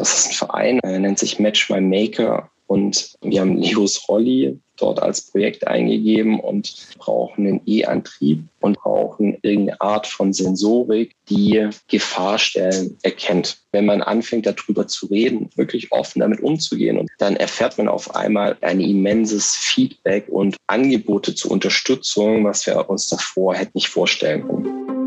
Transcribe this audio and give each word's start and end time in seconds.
Das 0.00 0.18
ist 0.18 0.28
ein 0.28 0.32
Verein, 0.32 0.80
er 0.82 0.98
nennt 0.98 1.18
sich 1.18 1.38
Match 1.38 1.68
My 1.68 1.78
Maker 1.78 2.50
und 2.66 3.12
wir 3.20 3.42
haben 3.42 3.58
Leos 3.58 4.08
Rolli 4.08 4.58
dort 4.78 5.02
als 5.02 5.30
Projekt 5.30 5.66
eingegeben 5.66 6.40
und 6.40 6.74
brauchen 6.96 7.46
einen 7.46 7.60
E-Antrieb 7.66 8.44
und 8.60 8.78
brauchen 8.78 9.36
irgendeine 9.42 9.78
Art 9.82 10.06
von 10.06 10.32
Sensorik, 10.32 11.14
die 11.28 11.68
Gefahrstellen 11.88 12.96
erkennt. 13.02 13.58
Wenn 13.72 13.84
man 13.84 14.00
anfängt, 14.00 14.46
darüber 14.46 14.86
zu 14.88 15.04
reden, 15.04 15.50
wirklich 15.54 15.92
offen 15.92 16.20
damit 16.20 16.40
umzugehen 16.40 16.96
und 16.96 17.10
dann 17.18 17.36
erfährt 17.36 17.76
man 17.76 17.88
auf 17.88 18.14
einmal 18.16 18.56
ein 18.62 18.80
immenses 18.80 19.54
Feedback 19.54 20.30
und 20.30 20.56
Angebote 20.66 21.34
zur 21.34 21.50
Unterstützung, 21.50 22.44
was 22.44 22.64
wir 22.64 22.88
uns 22.88 23.06
davor 23.08 23.54
hätten 23.54 23.72
nicht 23.74 23.88
vorstellen 23.88 24.48
können. 24.48 24.99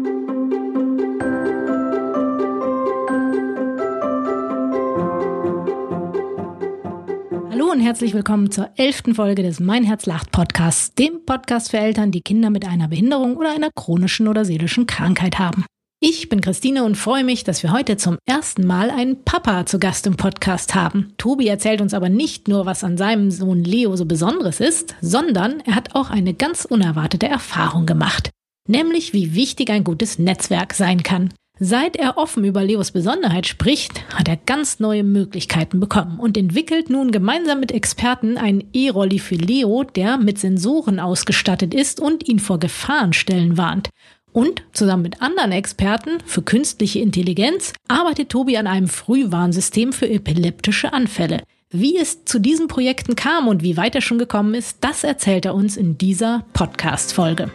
Und 7.73 7.79
herzlich 7.79 8.13
willkommen 8.13 8.51
zur 8.51 8.69
elften 8.75 9.15
Folge 9.15 9.41
des 9.41 9.59
Mein 9.59 9.83
Herz 9.83 10.05
lacht 10.05 10.31
Podcasts, 10.31 10.93
dem 10.93 11.25
Podcast 11.25 11.71
für 11.71 11.79
Eltern, 11.79 12.11
die 12.11 12.21
Kinder 12.21 12.51
mit 12.51 12.67
einer 12.67 12.87
Behinderung 12.87 13.35
oder 13.35 13.49
einer 13.49 13.71
chronischen 13.75 14.27
oder 14.27 14.45
seelischen 14.45 14.85
Krankheit 14.85 15.39
haben. 15.39 15.65
Ich 15.99 16.29
bin 16.29 16.39
Christine 16.39 16.83
und 16.83 16.97
freue 16.97 17.23
mich, 17.23 17.43
dass 17.43 17.63
wir 17.63 17.71
heute 17.71 17.97
zum 17.97 18.19
ersten 18.27 18.67
Mal 18.67 18.91
einen 18.91 19.23
Papa 19.23 19.65
zu 19.65 19.79
Gast 19.79 20.05
im 20.05 20.17
Podcast 20.17 20.75
haben. 20.75 21.13
Tobi 21.17 21.47
erzählt 21.47 21.81
uns 21.81 21.95
aber 21.95 22.09
nicht 22.09 22.47
nur, 22.47 22.67
was 22.67 22.83
an 22.83 22.95
seinem 22.95 23.31
Sohn 23.31 23.63
Leo 23.63 23.95
so 23.95 24.05
Besonderes 24.05 24.59
ist, 24.59 24.93
sondern 25.01 25.59
er 25.61 25.73
hat 25.73 25.95
auch 25.95 26.11
eine 26.11 26.35
ganz 26.35 26.65
unerwartete 26.65 27.27
Erfahrung 27.27 27.87
gemacht. 27.87 28.29
Nämlich, 28.67 29.13
wie 29.13 29.33
wichtig 29.33 29.71
ein 29.71 29.83
gutes 29.83 30.19
Netzwerk 30.19 30.75
sein 30.75 31.01
kann. 31.01 31.33
Seit 31.59 31.95
er 31.95 32.17
offen 32.17 32.43
über 32.45 32.63
Leos 32.63 32.91
Besonderheit 32.91 33.45
spricht, 33.45 34.03
hat 34.15 34.27
er 34.27 34.37
ganz 34.37 34.79
neue 34.79 35.03
Möglichkeiten 35.03 35.79
bekommen 35.79 36.19
und 36.19 36.35
entwickelt 36.35 36.89
nun 36.89 37.11
gemeinsam 37.11 37.59
mit 37.59 37.71
Experten 37.71 38.37
einen 38.37 38.63
E-Rolli 38.73 39.19
für 39.19 39.35
Leo, 39.35 39.83
der 39.83 40.17
mit 40.17 40.39
Sensoren 40.39 40.99
ausgestattet 40.99 41.75
ist 41.75 41.99
und 41.99 42.27
ihn 42.27 42.39
vor 42.39 42.57
Gefahrenstellen 42.57 43.55
warnt. 43.55 43.89
Und 44.31 44.63
zusammen 44.71 45.03
mit 45.03 45.21
anderen 45.21 45.51
Experten 45.51 46.17
für 46.25 46.41
künstliche 46.41 46.99
Intelligenz 46.99 47.73
arbeitet 47.87 48.29
Tobi 48.29 48.57
an 48.57 48.65
einem 48.65 48.87
Frühwarnsystem 48.87 49.93
für 49.93 50.09
epileptische 50.09 50.91
Anfälle. 50.91 51.43
Wie 51.69 51.97
es 51.97 52.25
zu 52.25 52.39
diesen 52.39 52.67
Projekten 52.67 53.15
kam 53.15 53.47
und 53.47 53.61
wie 53.61 53.77
weit 53.77 53.93
er 53.93 54.01
schon 54.01 54.17
gekommen 54.17 54.55
ist, 54.55 54.77
das 54.81 55.03
erzählt 55.03 55.45
er 55.45 55.53
uns 55.53 55.77
in 55.77 55.99
dieser 55.99 56.45
Podcast-Folge. 56.53 57.51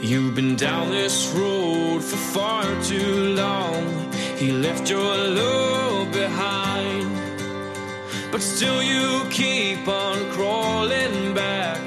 You've 0.00 0.36
been 0.36 0.54
down 0.54 0.90
this 0.90 1.34
road 1.34 2.04
for 2.04 2.16
far 2.16 2.62
too 2.84 3.34
long. 3.34 4.12
He 4.36 4.52
left 4.52 4.88
your 4.88 5.02
love 5.02 6.12
behind. 6.12 7.10
But 8.30 8.40
still 8.40 8.80
you 8.80 9.28
keep 9.28 9.88
on 9.88 10.30
crawling 10.30 11.34
back 11.34 11.80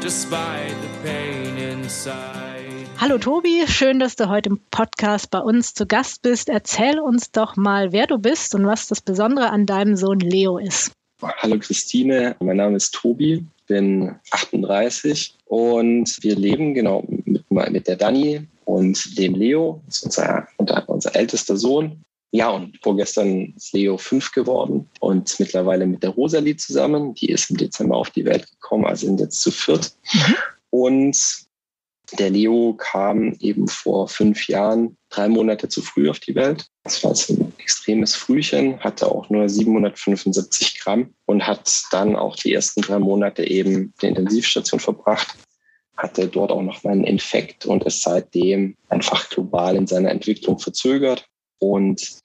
despite 0.00 0.74
the 0.80 0.88
pain 1.08 1.58
inside. 1.58 2.86
Hallo 2.96 3.18
Tobi, 3.18 3.66
schön, 3.66 3.98
dass 3.98 4.16
du 4.16 4.30
heute 4.30 4.48
im 4.48 4.60
Podcast 4.70 5.30
bei 5.30 5.40
uns 5.40 5.74
zu 5.74 5.86
Gast 5.86 6.22
bist. 6.22 6.48
Erzähl 6.48 6.98
uns 6.98 7.32
doch 7.32 7.56
mal, 7.56 7.92
wer 7.92 8.06
du 8.06 8.16
bist 8.16 8.54
und 8.54 8.64
was 8.64 8.88
das 8.88 9.02
Besondere 9.02 9.50
an 9.50 9.66
deinem 9.66 9.94
Sohn 9.94 10.20
Leo 10.20 10.56
ist. 10.56 10.92
Hallo 11.20 11.58
Christine, 11.58 12.34
mein 12.40 12.56
Name 12.56 12.76
ist 12.76 12.94
Tobi, 12.94 13.44
bin 13.66 14.14
38 14.30 15.34
und 15.46 16.16
wir 16.22 16.36
leben 16.36 16.74
genau 16.74 17.04
mit 17.50 17.86
der 17.86 17.96
Dani 17.96 18.46
und 18.64 19.18
dem 19.18 19.34
Leo, 19.34 19.82
das 19.86 19.96
ist 19.96 20.04
unser, 20.04 20.48
unser 20.86 21.16
ältester 21.16 21.56
Sohn. 21.56 22.04
Ja, 22.30 22.50
und 22.50 22.78
vorgestern 22.82 23.54
ist 23.56 23.72
Leo 23.72 23.96
fünf 23.96 24.32
geworden 24.32 24.86
und 25.00 25.34
mittlerweile 25.40 25.86
mit 25.86 26.02
der 26.02 26.10
Rosalie 26.10 26.56
zusammen. 26.56 27.14
Die 27.14 27.30
ist 27.30 27.50
im 27.50 27.56
Dezember 27.56 27.96
auf 27.96 28.10
die 28.10 28.26
Welt 28.26 28.50
gekommen, 28.50 28.84
also 28.84 29.06
sind 29.06 29.20
jetzt 29.20 29.40
zu 29.40 29.50
viert. 29.50 29.94
Und 30.68 31.18
der 32.18 32.28
Leo 32.28 32.74
kam 32.74 33.34
eben 33.40 33.68
vor 33.68 34.08
fünf 34.08 34.48
Jahren, 34.48 34.96
drei 35.08 35.28
Monate 35.28 35.68
zu 35.68 35.80
früh 35.80 36.10
auf 36.10 36.18
die 36.20 36.34
Welt. 36.34 36.66
Das 36.84 37.02
war 37.02 37.12
ein 37.12 37.54
extremes 37.58 38.14
Frühchen, 38.14 38.78
hatte 38.80 39.10
auch 39.10 39.30
nur 39.30 39.48
775 39.48 40.80
Gramm 40.80 41.14
und 41.24 41.46
hat 41.46 41.70
dann 41.90 42.16
auch 42.16 42.36
die 42.36 42.52
ersten 42.52 42.82
drei 42.82 42.98
Monate 42.98 43.44
eben 43.44 43.94
die 44.02 44.06
Intensivstation 44.06 44.80
verbracht 44.80 45.36
hatte 45.98 46.28
dort 46.28 46.52
auch 46.52 46.62
noch 46.62 46.84
einen 46.84 47.04
Infekt 47.04 47.66
und 47.66 47.84
ist 47.84 48.02
seitdem 48.02 48.76
einfach 48.88 49.28
global 49.28 49.76
in 49.76 49.86
seiner 49.86 50.10
Entwicklung 50.10 50.58
verzögert 50.58 51.26
und 51.58 52.20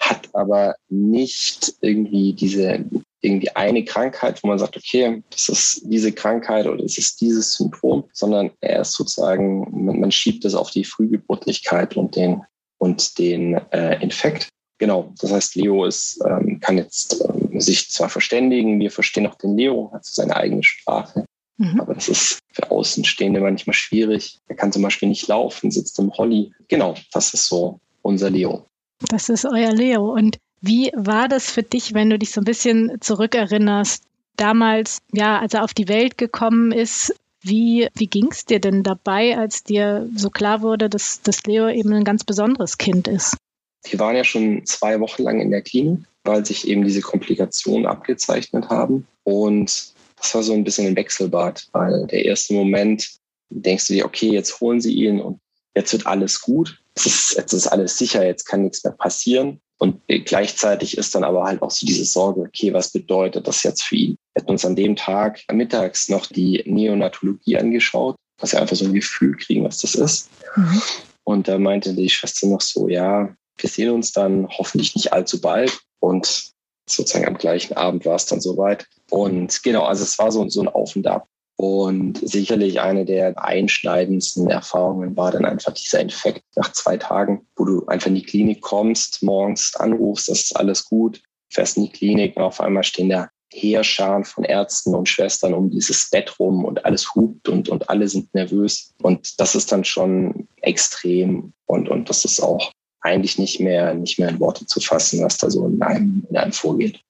hat 0.00 0.28
aber 0.32 0.74
nicht 0.88 1.74
irgendwie 1.80 2.32
diese 2.32 2.84
irgendwie 3.20 3.50
eine 3.50 3.84
Krankheit, 3.84 4.42
wo 4.42 4.48
man 4.48 4.58
sagt, 4.58 4.76
okay, 4.76 5.22
das 5.30 5.48
ist 5.48 5.82
diese 5.84 6.10
Krankheit 6.10 6.66
oder 6.66 6.82
es 6.82 6.98
ist 6.98 7.20
dieses 7.20 7.54
Syndrom, 7.54 8.04
sondern 8.12 8.50
er 8.60 8.80
ist 8.80 8.92
sozusagen, 8.92 9.84
man, 9.84 10.00
man 10.00 10.10
schiebt 10.10 10.44
es 10.44 10.56
auf 10.56 10.72
die 10.72 10.84
Frühgeburtlichkeit 10.84 11.96
und 11.96 12.16
den 12.16 12.42
und 12.78 13.16
den 13.18 13.54
äh, 13.70 14.02
Infekt. 14.02 14.48
Genau, 14.78 15.14
das 15.20 15.30
heißt, 15.30 15.54
Leo 15.54 15.84
ist, 15.84 16.20
ähm, 16.26 16.58
kann 16.58 16.76
jetzt 16.76 17.24
ähm, 17.24 17.60
sich 17.60 17.88
zwar 17.90 18.08
verständigen, 18.08 18.80
wir 18.80 18.90
verstehen 18.90 19.28
auch 19.28 19.36
den 19.36 19.56
Leo, 19.56 19.92
hat 19.92 20.04
seine 20.04 20.34
eigene 20.34 20.64
Sprache, 20.64 21.24
Mhm. 21.62 21.80
Aber 21.80 21.94
das 21.94 22.08
ist 22.08 22.40
für 22.52 22.70
Außenstehende 22.70 23.40
manchmal 23.40 23.74
schwierig. 23.74 24.40
Er 24.48 24.56
kann 24.56 24.72
zum 24.72 24.82
Beispiel 24.82 25.08
nicht 25.08 25.28
laufen, 25.28 25.70
sitzt 25.70 25.98
im 26.00 26.12
Holly. 26.12 26.52
Genau, 26.66 26.94
das 27.12 27.32
ist 27.34 27.46
so 27.46 27.78
unser 28.02 28.30
Leo. 28.30 28.66
Das 29.08 29.28
ist 29.28 29.46
euer 29.46 29.72
Leo. 29.72 30.12
Und 30.12 30.38
wie 30.60 30.90
war 30.94 31.28
das 31.28 31.50
für 31.50 31.62
dich, 31.62 31.94
wenn 31.94 32.10
du 32.10 32.18
dich 32.18 32.32
so 32.32 32.40
ein 32.40 32.44
bisschen 32.44 33.00
zurückerinnerst? 33.00 34.02
Damals, 34.36 34.98
ja, 35.12 35.38
als 35.38 35.54
er 35.54 35.62
auf 35.62 35.72
die 35.72 35.88
Welt 35.88 36.18
gekommen 36.18 36.72
ist, 36.72 37.14
wie, 37.42 37.88
wie 37.94 38.06
ging 38.06 38.28
es 38.32 38.44
dir 38.44 38.60
denn 38.60 38.82
dabei, 38.82 39.38
als 39.38 39.62
dir 39.62 40.08
so 40.16 40.30
klar 40.30 40.62
wurde, 40.62 40.88
dass, 40.88 41.22
dass 41.22 41.44
Leo 41.44 41.68
eben 41.68 41.92
ein 41.92 42.04
ganz 42.04 42.24
besonderes 42.24 42.78
Kind 42.78 43.06
ist? 43.06 43.36
Wir 43.84 43.98
waren 44.00 44.16
ja 44.16 44.24
schon 44.24 44.64
zwei 44.64 44.98
Wochen 45.00 45.22
lang 45.22 45.40
in 45.40 45.50
der 45.50 45.62
Klinik, 45.62 46.04
weil 46.24 46.44
sich 46.44 46.66
eben 46.66 46.84
diese 46.84 47.00
Komplikationen 47.02 47.86
abgezeichnet 47.86 48.68
haben. 48.68 49.06
Und 49.24 49.91
das 50.22 50.34
war 50.34 50.42
so 50.42 50.52
ein 50.52 50.64
bisschen 50.64 50.86
ein 50.86 50.96
Wechselbad, 50.96 51.66
weil 51.72 52.06
der 52.06 52.24
erste 52.24 52.54
Moment 52.54 53.08
denkst 53.50 53.88
du 53.88 53.94
dir, 53.94 54.04
okay, 54.04 54.30
jetzt 54.30 54.60
holen 54.60 54.80
sie 54.80 54.94
ihn 54.94 55.20
und 55.20 55.40
jetzt 55.74 55.92
wird 55.92 56.06
alles 56.06 56.40
gut. 56.40 56.78
Jetzt 56.96 57.06
ist, 57.06 57.34
jetzt 57.36 57.52
ist 57.52 57.66
alles 57.66 57.98
sicher, 57.98 58.24
jetzt 58.24 58.44
kann 58.44 58.62
nichts 58.62 58.84
mehr 58.84 58.92
passieren. 58.92 59.60
Und 59.78 60.00
gleichzeitig 60.06 60.96
ist 60.96 61.14
dann 61.14 61.24
aber 61.24 61.44
halt 61.44 61.60
auch 61.60 61.72
so 61.72 61.84
diese 61.84 62.04
Sorge, 62.04 62.42
okay, 62.42 62.72
was 62.72 62.92
bedeutet 62.92 63.48
das 63.48 63.64
jetzt 63.64 63.82
für 63.82 63.96
ihn? 63.96 64.16
Wir 64.32 64.42
hatten 64.42 64.52
uns 64.52 64.64
an 64.64 64.76
dem 64.76 64.94
Tag 64.94 65.42
mittags 65.52 66.08
noch 66.08 66.26
die 66.26 66.62
Neonatologie 66.66 67.56
angeschaut, 67.56 68.14
dass 68.38 68.52
wir 68.52 68.60
einfach 68.60 68.76
so 68.76 68.84
ein 68.84 68.92
Gefühl 68.92 69.36
kriegen, 69.36 69.64
was 69.64 69.78
das 69.78 69.96
ist. 69.96 70.30
Mhm. 70.54 70.82
Und 71.24 71.48
da 71.48 71.58
meinte 71.58 71.94
die 71.94 72.08
Schwester 72.08 72.46
noch 72.46 72.60
so, 72.60 72.88
ja, 72.88 73.34
wir 73.56 73.68
sehen 73.68 73.90
uns 73.90 74.12
dann 74.12 74.48
hoffentlich 74.48 74.94
nicht 74.94 75.12
allzu 75.12 75.40
bald. 75.40 75.80
Und 75.98 76.52
sozusagen 76.88 77.26
am 77.26 77.38
gleichen 77.38 77.76
Abend 77.76 78.04
war 78.04 78.16
es 78.16 78.26
dann 78.26 78.40
soweit. 78.40 78.86
Und 79.10 79.62
genau, 79.62 79.84
also 79.84 80.02
es 80.02 80.18
war 80.18 80.32
so, 80.32 80.48
so 80.48 80.60
ein 80.62 80.68
Auf 80.68 80.96
und 80.96 81.06
Ab. 81.06 81.26
Und 81.56 82.18
sicherlich 82.28 82.80
eine 82.80 83.04
der 83.04 83.38
einschneidendsten 83.42 84.50
Erfahrungen 84.50 85.16
war 85.16 85.30
dann 85.30 85.44
einfach 85.44 85.72
dieser 85.72 86.00
Infekt 86.00 86.42
nach 86.56 86.72
zwei 86.72 86.96
Tagen, 86.96 87.46
wo 87.56 87.64
du 87.64 87.86
einfach 87.86 88.08
in 88.08 88.16
die 88.16 88.24
Klinik 88.24 88.62
kommst, 88.62 89.22
morgens 89.22 89.76
anrufst, 89.76 90.28
das 90.28 90.40
ist 90.40 90.56
alles 90.56 90.84
gut, 90.86 91.22
fährst 91.50 91.76
in 91.76 91.84
die 91.84 91.92
Klinik 91.92 92.36
und 92.36 92.42
auf 92.42 92.60
einmal 92.60 92.82
stehen 92.82 93.10
da 93.10 93.28
Heerscharen 93.52 94.24
von 94.24 94.44
Ärzten 94.44 94.94
und 94.94 95.08
Schwestern 95.08 95.52
um 95.52 95.70
dieses 95.70 96.08
Bett 96.10 96.38
rum 96.38 96.64
und 96.64 96.84
alles 96.86 97.14
hupt 97.14 97.48
und, 97.48 97.68
und 97.68 97.88
alle 97.90 98.08
sind 98.08 98.34
nervös. 98.34 98.94
Und 99.02 99.38
das 99.38 99.54
ist 99.54 99.70
dann 99.70 99.84
schon 99.84 100.48
extrem 100.62 101.52
und, 101.66 101.88
und 101.88 102.08
das 102.08 102.24
ist 102.24 102.40
auch 102.40 102.72
eigentlich 103.02 103.38
nicht 103.38 103.60
mehr, 103.60 103.94
nicht 103.94 104.18
mehr 104.18 104.28
in 104.28 104.40
Worte 104.40 104.66
zu 104.66 104.80
fassen, 104.80 105.22
was 105.22 105.38
da 105.38 105.50
so 105.50 105.66
in 105.66 105.82
einem, 105.82 106.26
in 106.30 106.36
einem 106.36 106.52
vorgeht. 106.52 107.00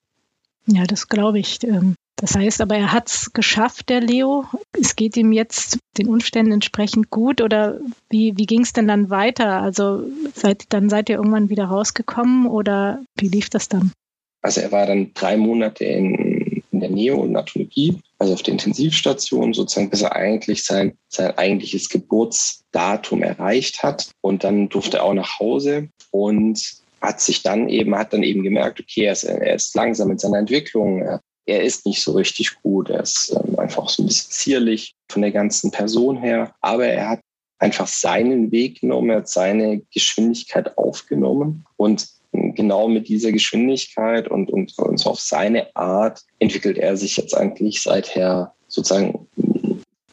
Ja, 0.67 0.85
das 0.85 1.09
glaube 1.09 1.39
ich. 1.39 1.63
Ähm, 1.65 1.95
das 2.17 2.37
heißt 2.37 2.61
aber, 2.61 2.77
er 2.77 2.93
hat 2.93 3.09
es 3.09 3.33
geschafft, 3.33 3.89
der 3.89 4.01
Leo. 4.01 4.47
Es 4.79 4.97
geht 4.97 5.17
ihm 5.17 5.33
jetzt 5.33 5.79
den 5.99 6.09
Umständen 6.09 6.53
entsprechend 6.53 7.11
gut 7.11 7.41
oder 7.41 7.81
wie, 8.11 8.37
wie 8.37 8.47
ging 8.47 8.63
es 8.63 8.73
denn 8.73 8.89
dann 8.89 9.11
weiter? 9.11 9.61
Also 9.61 10.05
seid, 10.35 10.67
dann 10.71 10.89
seid 10.89 11.09
ihr 11.09 11.17
irgendwann 11.17 11.51
wieder 11.51 11.65
rausgekommen 11.65 12.47
oder 12.47 13.03
wie 13.19 13.29
lief 13.29 13.51
das 13.51 13.69
dann? 13.69 13.93
Also 14.41 14.61
er 14.61 14.73
war 14.73 14.87
dann 14.87 15.13
drei 15.15 15.37
Monate 15.37 15.85
in, 15.85 16.32
in 16.73 16.81
der 16.81 16.91
Neonatologie, 16.91 17.99
also 18.19 18.35
auf 18.35 18.43
der 18.43 18.53
Intensivstation, 18.53 19.55
sozusagen, 19.55 19.91
bis 19.91 20.03
er 20.03 20.17
eigentlich 20.17 20.65
sein, 20.65 20.97
sein 21.09 21.37
eigentliches 21.37 21.89
Geburtsdatum 21.89 23.23
erreicht 23.23 23.83
hat. 23.83 24.11
Und 24.21 24.45
dann 24.45 24.69
durfte 24.69 24.99
er 24.99 25.05
auch 25.05 25.15
nach 25.15 25.39
Hause 25.39 25.89
und 26.11 26.83
hat 27.01 27.21
sich 27.21 27.43
dann 27.43 27.69
eben, 27.69 27.97
hat 27.97 28.13
dann 28.13 28.23
eben 28.23 28.43
gemerkt, 28.43 28.81
okay, 28.81 29.05
er 29.05 29.13
ist, 29.13 29.25
er 29.25 29.55
ist 29.55 29.75
langsam 29.75 30.11
in 30.11 30.19
seiner 30.19 30.39
Entwicklung, 30.39 31.03
er, 31.03 31.21
er 31.47 31.63
ist 31.63 31.85
nicht 31.85 32.03
so 32.03 32.13
richtig 32.13 32.63
gut, 32.63 32.89
er 32.89 33.03
ist 33.03 33.37
ähm, 33.37 33.59
einfach 33.59 33.89
so 33.89 34.03
ein 34.03 34.07
bisschen 34.07 34.31
zierlich 34.31 34.95
von 35.11 35.23
der 35.23 35.33
ganzen 35.33 35.71
Person 35.71 36.17
her, 36.17 36.55
aber 36.61 36.87
er 36.87 37.11
hat 37.11 37.21
einfach 37.59 37.87
seinen 37.87 38.51
Weg 38.51 38.81
genommen, 38.81 39.11
er 39.11 39.19
hat 39.19 39.29
seine 39.29 39.83
Geschwindigkeit 39.93 40.77
aufgenommen. 40.79 41.65
Und 41.77 42.09
genau 42.55 42.89
mit 42.89 43.09
dieser 43.09 43.33
Geschwindigkeit 43.33 44.29
und, 44.29 44.51
und, 44.51 44.77
und 44.79 44.99
so 44.99 45.11
auf 45.11 45.21
seine 45.21 45.75
Art 45.75 46.23
entwickelt 46.39 46.79
er 46.79 46.97
sich 46.97 47.17
jetzt 47.17 47.37
eigentlich 47.37 47.83
seither 47.83 48.55
sozusagen 48.69 49.27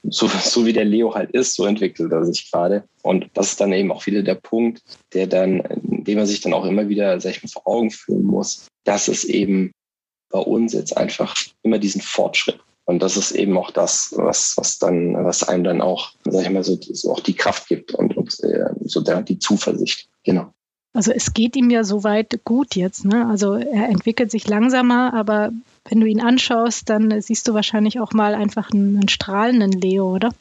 so, 0.10 0.28
so 0.28 0.66
wie 0.66 0.74
der 0.74 0.86
Leo 0.86 1.14
halt 1.14 1.32
ist, 1.32 1.56
so 1.56 1.66
entwickelt 1.66 2.12
er 2.12 2.26
sich 2.26 2.52
gerade. 2.52 2.84
Und 3.04 3.30
das 3.34 3.52
ist 3.52 3.62
dann 3.62 3.74
eben 3.74 3.92
auch 3.92 4.06
wieder 4.06 4.24
der 4.24 4.36
Punkt, 4.36 4.82
der 5.14 5.28
dann, 5.28 5.64
den 5.84 6.18
man 6.18 6.26
sich 6.26 6.42
dann 6.42 6.54
auch 6.54 6.66
immer 6.66 6.90
wieder, 6.90 7.20
sag 7.20 7.32
ich 7.32 7.44
mal, 7.44 7.50
vor 7.50 7.68
Augen 7.68 7.92
führen 7.92 8.24
muss, 8.24 8.68
dass 8.84 9.08
es 9.08 9.24
eben 9.24 9.72
bei 10.32 10.40
uns 10.40 10.74
jetzt 10.74 10.96
einfach 10.98 11.36
immer 11.64 11.80
diesen 11.80 12.02
Fortschritt. 12.02 12.60
Und 12.86 13.04
das 13.04 13.18
ist 13.18 13.32
eben 13.32 13.56
auch 13.58 13.70
das, 13.70 14.14
was, 14.16 14.56
was 14.58 14.80
dann, 14.80 15.14
was 15.24 15.48
einem 15.48 15.64
dann 15.64 15.82
auch, 15.82 16.12
sag 16.26 16.44
ich 16.44 16.50
mal, 16.50 16.64
so, 16.64 16.80
so 16.82 17.12
auch 17.12 17.20
die 17.20 17.36
Kraft 17.36 17.68
gibt 17.68 17.94
und, 17.94 18.18
und 18.18 18.44
äh, 18.44 18.72
so 18.82 19.02
der, 19.02 19.22
die 19.22 19.38
Zuversicht. 19.38 20.10
Genau. 20.24 20.52
Also 20.94 21.12
es 21.12 21.34
geht 21.34 21.56
ihm 21.56 21.70
ja 21.70 21.84
soweit 21.84 22.44
gut 22.44 22.76
jetzt. 22.76 23.06
Ne? 23.06 23.28
Also 23.28 23.54
er 23.54 23.90
entwickelt 23.90 24.32
sich 24.32 24.48
langsamer, 24.48 25.14
aber 25.14 25.52
wenn 25.88 26.00
du 26.00 26.08
ihn 26.08 26.22
anschaust, 26.22 26.90
dann 26.90 27.22
siehst 27.22 27.48
du 27.48 27.54
wahrscheinlich 27.54 28.00
auch 28.00 28.12
mal 28.12 28.34
einfach 28.34 28.72
einen, 28.72 28.96
einen 28.96 29.10
strahlenden 29.10 29.72
Leo, 29.72 30.14
oder? 30.14 30.32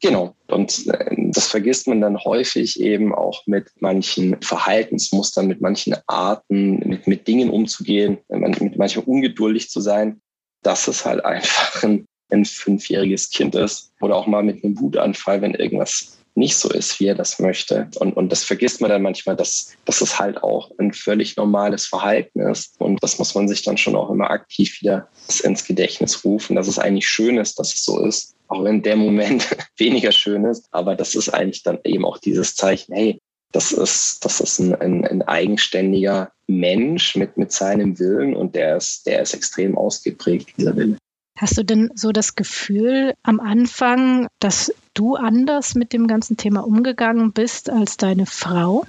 Genau. 0.00 0.34
Und 0.48 0.86
äh, 0.88 1.14
das 1.30 1.48
vergisst 1.48 1.86
man 1.86 2.00
dann 2.00 2.22
häufig 2.22 2.80
eben 2.80 3.14
auch 3.14 3.46
mit 3.46 3.70
manchen 3.80 4.40
Verhaltensmustern, 4.42 5.46
mit 5.46 5.60
manchen 5.60 5.96
Arten, 6.06 6.86
mit, 6.86 7.06
mit 7.06 7.28
Dingen 7.28 7.50
umzugehen, 7.50 8.18
mit 8.28 8.76
manchmal 8.76 9.04
ungeduldig 9.06 9.70
zu 9.70 9.80
sein, 9.80 10.20
dass 10.62 10.88
es 10.88 11.04
halt 11.04 11.24
einfach 11.24 11.82
ein, 11.84 12.06
ein 12.30 12.44
fünfjähriges 12.44 13.30
Kind 13.30 13.54
ist. 13.54 13.92
Oder 14.00 14.16
auch 14.16 14.26
mal 14.26 14.42
mit 14.42 14.64
einem 14.64 14.78
Wutanfall, 14.78 15.40
wenn 15.42 15.54
irgendwas 15.54 16.18
nicht 16.34 16.56
so 16.56 16.70
ist, 16.70 16.98
wie 16.98 17.06
er 17.06 17.14
das 17.14 17.38
möchte. 17.38 17.88
Und, 17.96 18.16
und 18.16 18.30
das 18.32 18.44
vergisst 18.44 18.80
man 18.80 18.90
dann 18.90 19.02
manchmal, 19.02 19.36
dass, 19.36 19.72
dass 19.84 20.00
es 20.00 20.18
halt 20.18 20.42
auch 20.42 20.70
ein 20.78 20.92
völlig 20.92 21.36
normales 21.36 21.86
Verhalten 21.86 22.40
ist. 22.40 22.80
Und 22.80 23.02
das 23.02 23.18
muss 23.18 23.34
man 23.34 23.48
sich 23.48 23.62
dann 23.62 23.78
schon 23.78 23.94
auch 23.94 24.10
immer 24.10 24.30
aktiv 24.30 24.80
wieder 24.80 25.08
ins 25.42 25.64
Gedächtnis 25.64 26.24
rufen, 26.24 26.56
dass 26.56 26.68
es 26.68 26.78
eigentlich 26.78 27.08
schön 27.08 27.38
ist, 27.38 27.58
dass 27.58 27.74
es 27.74 27.84
so 27.84 28.04
ist. 28.04 28.34
Auch 28.48 28.64
wenn 28.64 28.82
der 28.82 28.96
Moment 28.96 29.56
weniger 29.76 30.12
schön 30.12 30.44
ist. 30.44 30.66
Aber 30.72 30.96
das 30.96 31.14
ist 31.14 31.28
eigentlich 31.28 31.62
dann 31.62 31.78
eben 31.84 32.04
auch 32.04 32.18
dieses 32.18 32.56
Zeichen, 32.56 32.94
hey, 32.94 33.20
das 33.52 33.70
ist, 33.70 34.24
das 34.24 34.40
ist 34.40 34.58
ein, 34.58 34.74
ein, 34.74 35.06
ein 35.06 35.22
eigenständiger 35.22 36.32
Mensch 36.48 37.14
mit, 37.14 37.36
mit 37.36 37.52
seinem 37.52 37.98
Willen 38.00 38.34
und 38.34 38.56
der 38.56 38.76
ist, 38.76 39.06
der 39.06 39.22
ist 39.22 39.32
extrem 39.32 39.78
ausgeprägt, 39.78 40.54
dieser 40.56 40.76
Wille. 40.76 40.98
Hast 41.38 41.56
du 41.56 41.64
denn 41.64 41.90
so 41.94 42.12
das 42.12 42.34
Gefühl 42.34 43.14
am 43.22 43.40
Anfang, 43.40 44.28
dass 44.40 44.72
du 44.94 45.16
anders 45.16 45.74
mit 45.74 45.92
dem 45.92 46.06
ganzen 46.06 46.36
Thema 46.36 46.60
umgegangen 46.60 47.32
bist 47.32 47.70
als 47.70 47.96
deine 47.96 48.26
Frau? 48.26 48.84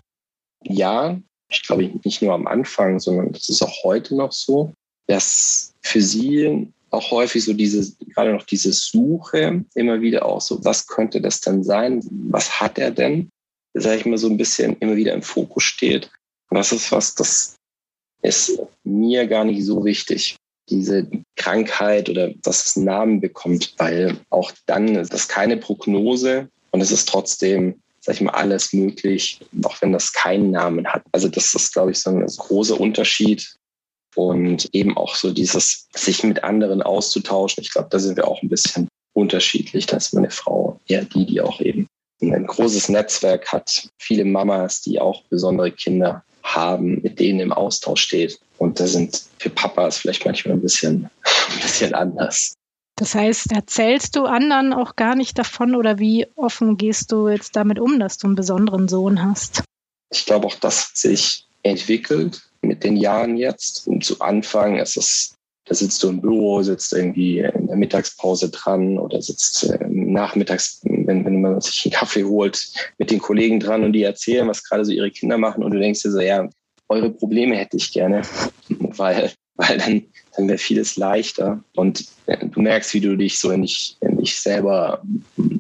Ja, 0.63 1.19
ich 1.50 1.63
glaube 1.63 1.92
nicht 2.04 2.22
nur 2.22 2.34
am 2.34 2.48
Anfang, 2.48 3.00
sondern 3.00 3.34
das 3.34 3.50
ist 3.50 3.62
auch 3.62 3.84
heute 3.84 4.16
noch 4.16 4.31
so, 4.31 4.74
dass 5.07 5.74
für 5.81 6.02
sie 6.02 6.72
auch 6.90 7.12
häufig 7.12 7.44
so 7.44 7.54
diese, 7.54 7.96
gerade 8.13 8.34
noch 8.34 8.44
diese 8.44 8.72
Suche 8.72 9.66
immer 9.74 10.02
wieder 10.02 10.25
auch 10.25 10.42
so, 10.42 10.63
was 10.63 10.88
könnte 10.88 11.22
das 11.22 11.42
denn 11.42 11.63
sein? 11.63 12.02
Was 12.30 12.60
hat 12.60 12.78
er 12.78 12.92
denn? 12.92 13.30
Sag 13.74 14.00
ich 14.00 14.06
mal 14.06 14.18
so 14.18 14.30
ein 14.30 14.38
bisschen 14.38 14.78
immer 14.78 14.96
wieder 14.96 15.13
im 15.13 15.22
Fokus 15.22 15.63
steht. 15.63 16.10
Und 16.50 16.58
das 16.58 16.72
ist 16.72 16.92
was, 16.92 17.16
das 17.16 17.56
ist 18.22 18.60
mir 18.84 19.28
gar 19.28 19.44
nicht 19.44 19.66
so 19.66 19.84
wichtig 19.84 20.38
diese 20.69 21.07
Krankheit 21.35 22.09
oder 22.09 22.29
dass 22.44 22.65
es 22.65 22.77
einen 22.77 22.85
Namen 22.85 23.21
bekommt, 23.21 23.73
weil 23.77 24.17
auch 24.29 24.51
dann 24.65 24.95
ist 24.95 25.13
das 25.13 25.27
keine 25.27 25.57
Prognose 25.57 26.50
und 26.71 26.81
es 26.81 26.91
ist 26.91 27.07
trotzdem, 27.07 27.81
sag 28.01 28.15
ich 28.15 28.21
mal, 28.21 28.31
alles 28.31 28.73
möglich, 28.73 29.39
auch 29.63 29.81
wenn 29.81 29.94
das 29.94 30.13
keinen 30.13 30.51
Namen 30.51 30.88
hat. 30.88 31.03
Also 31.12 31.27
das 31.27 31.53
ist, 31.53 31.73
glaube 31.73 31.91
ich, 31.91 32.00
so 32.00 32.09
ein 32.09 32.25
großer 32.25 32.79
Unterschied 32.79 33.56
und 34.15 34.69
eben 34.73 34.97
auch 34.97 35.15
so 35.15 35.31
dieses, 35.31 35.88
sich 35.94 36.23
mit 36.23 36.44
anderen 36.44 36.81
auszutauschen. 36.81 37.62
Ich 37.62 37.71
glaube, 37.71 37.89
da 37.91 38.00
sind 38.00 38.17
wir 38.17 38.27
auch 38.27 38.41
ein 38.41 38.50
bisschen 38.50 38.88
unterschiedlich. 39.13 39.85
Da 39.85 39.97
ist 39.97 40.13
meine 40.13 40.31
Frau 40.31 40.79
eher 40.88 41.06
die, 41.06 41.25
die 41.25 41.41
auch 41.41 41.59
eben 41.62 41.88
ein 42.21 42.47
großes 42.47 42.89
Netzwerk 42.89 43.51
hat, 43.51 43.89
viele 43.97 44.25
Mamas, 44.25 44.81
die 44.81 45.00
auch 45.00 45.23
besondere 45.23 45.71
Kinder 45.71 46.23
haben, 46.44 47.01
mit 47.01 47.19
denen 47.19 47.39
im 47.39 47.51
Austausch 47.51 48.01
steht. 48.01 48.39
Und 48.57 48.80
da 48.80 48.88
sind 48.88 49.24
für 49.40 49.50
Papas 49.50 49.98
vielleicht 49.98 50.25
manchmal 50.25 50.56
ein 50.56 50.62
bisschen, 50.62 51.10
ein 51.52 51.62
bisschen 51.62 51.94
anders. 51.94 52.54
Das 52.98 53.13
heißt, 53.13 53.52
erzählst 53.52 54.16
du 54.16 54.24
anderen 54.24 54.74
auch 54.74 54.96
gar 54.96 55.16
nicht 55.16 55.38
davon 55.38 55.75
oder 55.75 56.00
wie 56.00 56.28
offen 56.36 56.78
gehst 56.78 57.12
du 57.12 57.28
jetzt 57.28 57.56
damit 57.56 57.80
um, 57.80 58.00
dass 58.00 58.18
du 58.18 58.28
einen 58.28 58.36
besonderen 58.36 58.88
Sohn 58.88 59.22
hast? 59.22 59.63
Ich 60.12 60.25
glaube, 60.25 60.48
auch 60.48 60.56
das 60.56 60.90
hat 60.90 60.98
sich 60.98 61.46
entwickelt 61.63 62.42
mit 62.62 62.84
den 62.84 62.96
Jahren 62.96 63.36
jetzt. 63.36 63.86
Und 63.88 64.06
zu 64.06 64.22
Anfang 64.22 64.78
ist 64.78 64.96
es 64.96 65.36
da 65.66 65.74
sitzt 65.74 66.01
du 66.04 66.10
im 66.10 66.22
Büro, 66.22 66.62
sitzt 66.62 66.94
irgendwie 66.94 67.40
in 67.40 67.68
der 67.68 67.75
Mittagspause 67.75 68.50
dran 68.50 69.00
oder 69.00 69.22
sitzt 69.22 69.63
äh, 69.63 69.80
nachmittags, 69.90 70.81
wenn, 70.84 71.25
wenn 71.25 71.42
man 71.42 71.60
sich 71.60 71.86
einen 71.86 71.94
Kaffee 71.94 72.24
holt, 72.24 72.72
mit 73.00 73.10
den 73.10 73.19
Kollegen 73.19 73.60
dran 73.60 73.84
und 73.84 73.94
die 73.94 74.04
erzählen, 74.04 74.48
was 74.48 74.63
gerade 74.63 74.86
so 74.86 74.92
ihre 74.92 75.10
Kinder 75.10 75.40
machen 75.40 75.63
und 75.63 75.72
du 75.72 75.80
denkst 75.80 76.04
dir 76.04 76.12
so, 76.12 76.19
ja, 76.19 76.48
eure 76.90 77.10
Probleme 77.12 77.58
hätte 77.58 77.78
ich 77.78 77.92
gerne, 77.92 78.22
weil, 78.70 79.32
weil 79.56 79.78
dann, 79.78 80.04
dann 80.36 80.48
wäre 80.48 80.58
vieles 80.58 80.98
leichter 80.98 81.64
und 81.76 82.06
äh, 82.26 82.46
du 82.48 82.62
merkst, 82.62 82.94
wie 82.94 83.02
du 83.02 83.16
dich 83.16 83.40
so 83.40 83.52
in 83.52 83.64
dich, 83.64 83.98
in 84.02 84.18
dich 84.18 84.40
selber 84.40 85.02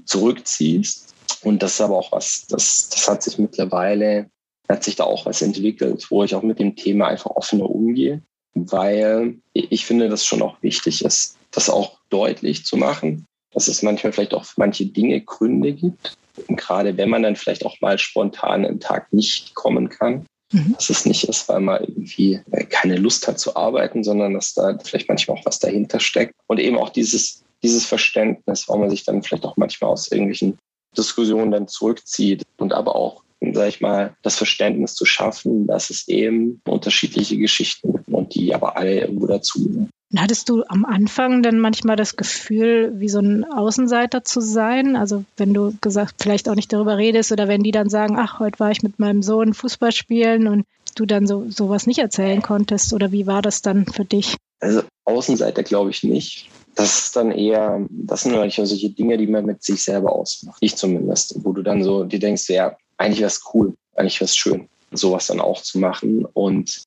zurückziehst 0.05 1.13
und 1.41 1.61
das 1.61 1.73
ist 1.73 1.81
aber 1.81 1.97
auch 1.97 2.11
was, 2.11 2.45
das, 2.47 2.89
das 2.89 3.07
hat 3.07 3.23
sich 3.23 3.37
mittlerweile, 3.37 4.29
hat 4.69 4.83
sich 4.83 4.95
da 4.95 5.03
auch 5.03 5.25
was 5.25 5.41
entwickelt, 5.41 6.05
wo 6.09 6.23
ich 6.23 6.35
auch 6.35 6.43
mit 6.43 6.59
dem 6.59 6.75
Thema 6.75 7.07
einfach 7.07 7.31
offener 7.31 7.69
umgehe 7.69 8.21
weil 8.55 9.37
ich 9.53 9.85
finde, 9.85 10.09
dass 10.09 10.25
schon 10.25 10.41
auch 10.41 10.61
wichtig 10.63 11.03
ist, 11.03 11.37
das 11.51 11.69
auch 11.69 11.99
deutlich 12.09 12.65
zu 12.65 12.77
machen, 12.77 13.25
dass 13.51 13.67
es 13.67 13.83
manchmal 13.83 14.13
vielleicht 14.13 14.33
auch 14.33 14.45
für 14.45 14.59
manche 14.59 14.85
Dinge 14.85 15.21
Gründe 15.21 15.73
gibt. 15.73 16.17
Und 16.47 16.57
gerade 16.57 16.97
wenn 16.97 17.09
man 17.09 17.23
dann 17.23 17.35
vielleicht 17.35 17.65
auch 17.65 17.79
mal 17.81 17.97
spontan 17.97 18.65
einen 18.65 18.79
Tag 18.79 19.11
nicht 19.13 19.53
kommen 19.55 19.89
kann. 19.89 20.25
Dass 20.51 20.89
es 20.89 21.05
nicht 21.05 21.27
ist, 21.27 21.49
weil 21.49 21.59
man 21.59 21.83
irgendwie 21.83 22.39
keine 22.69 22.97
Lust 22.97 23.27
hat 23.27 23.39
zu 23.39 23.55
arbeiten, 23.55 24.03
sondern 24.03 24.33
dass 24.33 24.53
da 24.53 24.77
vielleicht 24.83 25.09
manchmal 25.09 25.37
auch 25.37 25.45
was 25.45 25.59
dahinter 25.59 25.99
steckt. 25.99 26.35
Und 26.47 26.59
eben 26.59 26.77
auch 26.77 26.89
dieses, 26.89 27.43
dieses 27.63 27.85
Verständnis, 27.85 28.67
warum 28.67 28.81
man 28.81 28.89
sich 28.89 29.03
dann 29.03 29.23
vielleicht 29.23 29.45
auch 29.45 29.57
manchmal 29.57 29.91
aus 29.91 30.11
irgendwelchen 30.11 30.57
Diskussionen 30.95 31.51
dann 31.51 31.67
zurückzieht 31.67 32.43
und 32.57 32.73
aber 32.73 32.95
auch 32.95 33.25
sag 33.53 33.67
ich 33.67 33.81
mal, 33.81 34.15
das 34.21 34.37
Verständnis 34.37 34.95
zu 34.95 35.05
schaffen, 35.05 35.67
dass 35.67 35.89
es 35.89 36.07
eben 36.07 36.61
unterschiedliche 36.67 37.37
Geschichten 37.37 37.93
gibt 37.93 38.07
die 38.25 38.53
aber 38.53 38.77
alle 38.77 39.01
irgendwo 39.01 39.27
dazu. 39.27 39.87
Hattest 40.15 40.49
du 40.49 40.63
am 40.67 40.85
Anfang 40.85 41.43
dann 41.43 41.59
manchmal 41.59 41.95
das 41.95 42.15
Gefühl, 42.15 42.93
wie 42.95 43.09
so 43.09 43.19
ein 43.19 43.43
Außenseiter 43.43 44.23
zu 44.23 44.39
sein? 44.39 44.95
Also 44.95 45.25
wenn 45.35 45.53
du 45.53 45.73
gesagt, 45.81 46.15
vielleicht 46.21 46.47
auch 46.47 46.55
nicht 46.55 46.71
darüber 46.71 46.97
redest 46.97 47.31
oder 47.31 47.47
wenn 47.47 47.63
die 47.63 47.71
dann 47.71 47.89
sagen, 47.89 48.15
ach, 48.17 48.39
heute 48.39 48.59
war 48.59 48.71
ich 48.71 48.81
mit 48.81 48.99
meinem 48.99 49.23
Sohn 49.23 49.53
Fußball 49.53 49.91
spielen 49.91 50.47
und 50.47 50.65
du 50.95 51.05
dann 51.05 51.27
so 51.27 51.49
sowas 51.49 51.87
nicht 51.87 51.99
erzählen 51.99 52.41
konntest 52.41 52.93
oder 52.93 53.11
wie 53.11 53.27
war 53.27 53.41
das 53.41 53.61
dann 53.61 53.85
für 53.85 54.05
dich? 54.05 54.37
Also 54.61 54.83
Außenseiter 55.03 55.63
glaube 55.63 55.89
ich 55.89 56.03
nicht. 56.03 56.49
Das 56.75 56.99
ist 56.99 57.15
dann 57.15 57.31
eher, 57.31 57.85
das 57.89 58.21
sind 58.21 58.33
manchmal 58.33 58.67
solche 58.67 58.89
Dinge, 58.89 59.17
die 59.17 59.27
man 59.27 59.45
mit 59.45 59.63
sich 59.63 59.83
selber 59.83 60.13
ausmacht. 60.13 60.57
Ich 60.61 60.75
zumindest, 60.75 61.43
wo 61.43 61.51
du 61.51 61.61
dann 61.61 61.83
so, 61.83 62.03
die 62.03 62.19
denkst, 62.19 62.49
ja, 62.49 62.77
eigentlich 62.97 63.19
wäre 63.19 63.27
es 63.27 63.41
cool, 63.53 63.75
eigentlich 63.95 64.19
wäre 64.19 64.25
es 64.25 64.35
schön, 64.35 64.67
sowas 64.91 65.27
dann 65.27 65.41
auch 65.41 65.61
zu 65.61 65.79
machen. 65.79 66.25
Und 66.25 66.83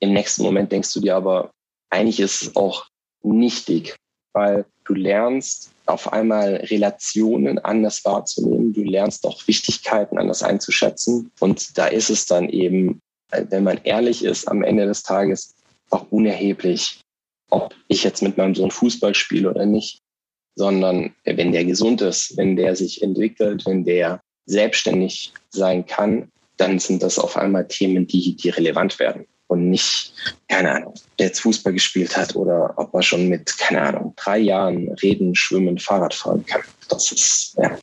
im 0.00 0.12
nächsten 0.12 0.42
Moment 0.42 0.72
denkst 0.72 0.92
du 0.92 1.00
dir 1.00 1.16
aber, 1.16 1.50
eigentlich 1.90 2.20
ist 2.20 2.42
es 2.42 2.56
auch 2.56 2.86
nichtig, 3.22 3.96
weil 4.32 4.64
du 4.84 4.94
lernst 4.94 5.70
auf 5.86 6.12
einmal 6.12 6.56
Relationen 6.56 7.58
anders 7.58 8.04
wahrzunehmen. 8.04 8.72
Du 8.72 8.82
lernst 8.82 9.24
auch 9.24 9.46
Wichtigkeiten 9.48 10.18
anders 10.18 10.42
einzuschätzen. 10.42 11.30
Und 11.40 11.76
da 11.78 11.86
ist 11.86 12.10
es 12.10 12.26
dann 12.26 12.48
eben, 12.48 13.00
wenn 13.30 13.64
man 13.64 13.80
ehrlich 13.84 14.24
ist, 14.24 14.46
am 14.46 14.62
Ende 14.62 14.86
des 14.86 15.02
Tages 15.02 15.54
auch 15.90 16.06
unerheblich, 16.10 17.00
ob 17.50 17.74
ich 17.88 18.04
jetzt 18.04 18.22
mit 18.22 18.36
meinem 18.36 18.54
Sohn 18.54 18.70
Fußball 18.70 19.14
spiele 19.14 19.50
oder 19.50 19.64
nicht, 19.64 20.00
sondern 20.54 21.14
wenn 21.24 21.52
der 21.52 21.64
gesund 21.64 22.02
ist, 22.02 22.36
wenn 22.36 22.56
der 22.56 22.76
sich 22.76 23.02
entwickelt, 23.02 23.64
wenn 23.64 23.84
der 23.84 24.20
selbstständig 24.44 25.32
sein 25.48 25.86
kann, 25.86 26.30
dann 26.58 26.78
sind 26.78 27.02
das 27.02 27.18
auf 27.18 27.36
einmal 27.36 27.66
Themen, 27.68 28.06
die, 28.06 28.36
die 28.36 28.50
relevant 28.50 28.98
werden 28.98 29.26
und 29.48 29.70
nicht, 29.70 30.14
keine 30.48 30.72
Ahnung, 30.72 30.94
der 31.18 31.26
jetzt 31.26 31.40
Fußball 31.40 31.72
gespielt 31.72 32.16
hat 32.16 32.36
oder 32.36 32.74
ob 32.76 32.94
er 32.94 33.02
schon 33.02 33.28
mit, 33.28 33.58
keine 33.58 33.82
Ahnung, 33.82 34.14
drei 34.16 34.38
Jahren 34.38 34.92
reden, 35.02 35.34
schwimmen, 35.34 35.78
Fahrrad 35.78 36.14
fahren 36.14 36.44
kann. 36.46 36.62
Das 36.88 37.10
ist, 37.12 37.56
ja, 37.58 37.78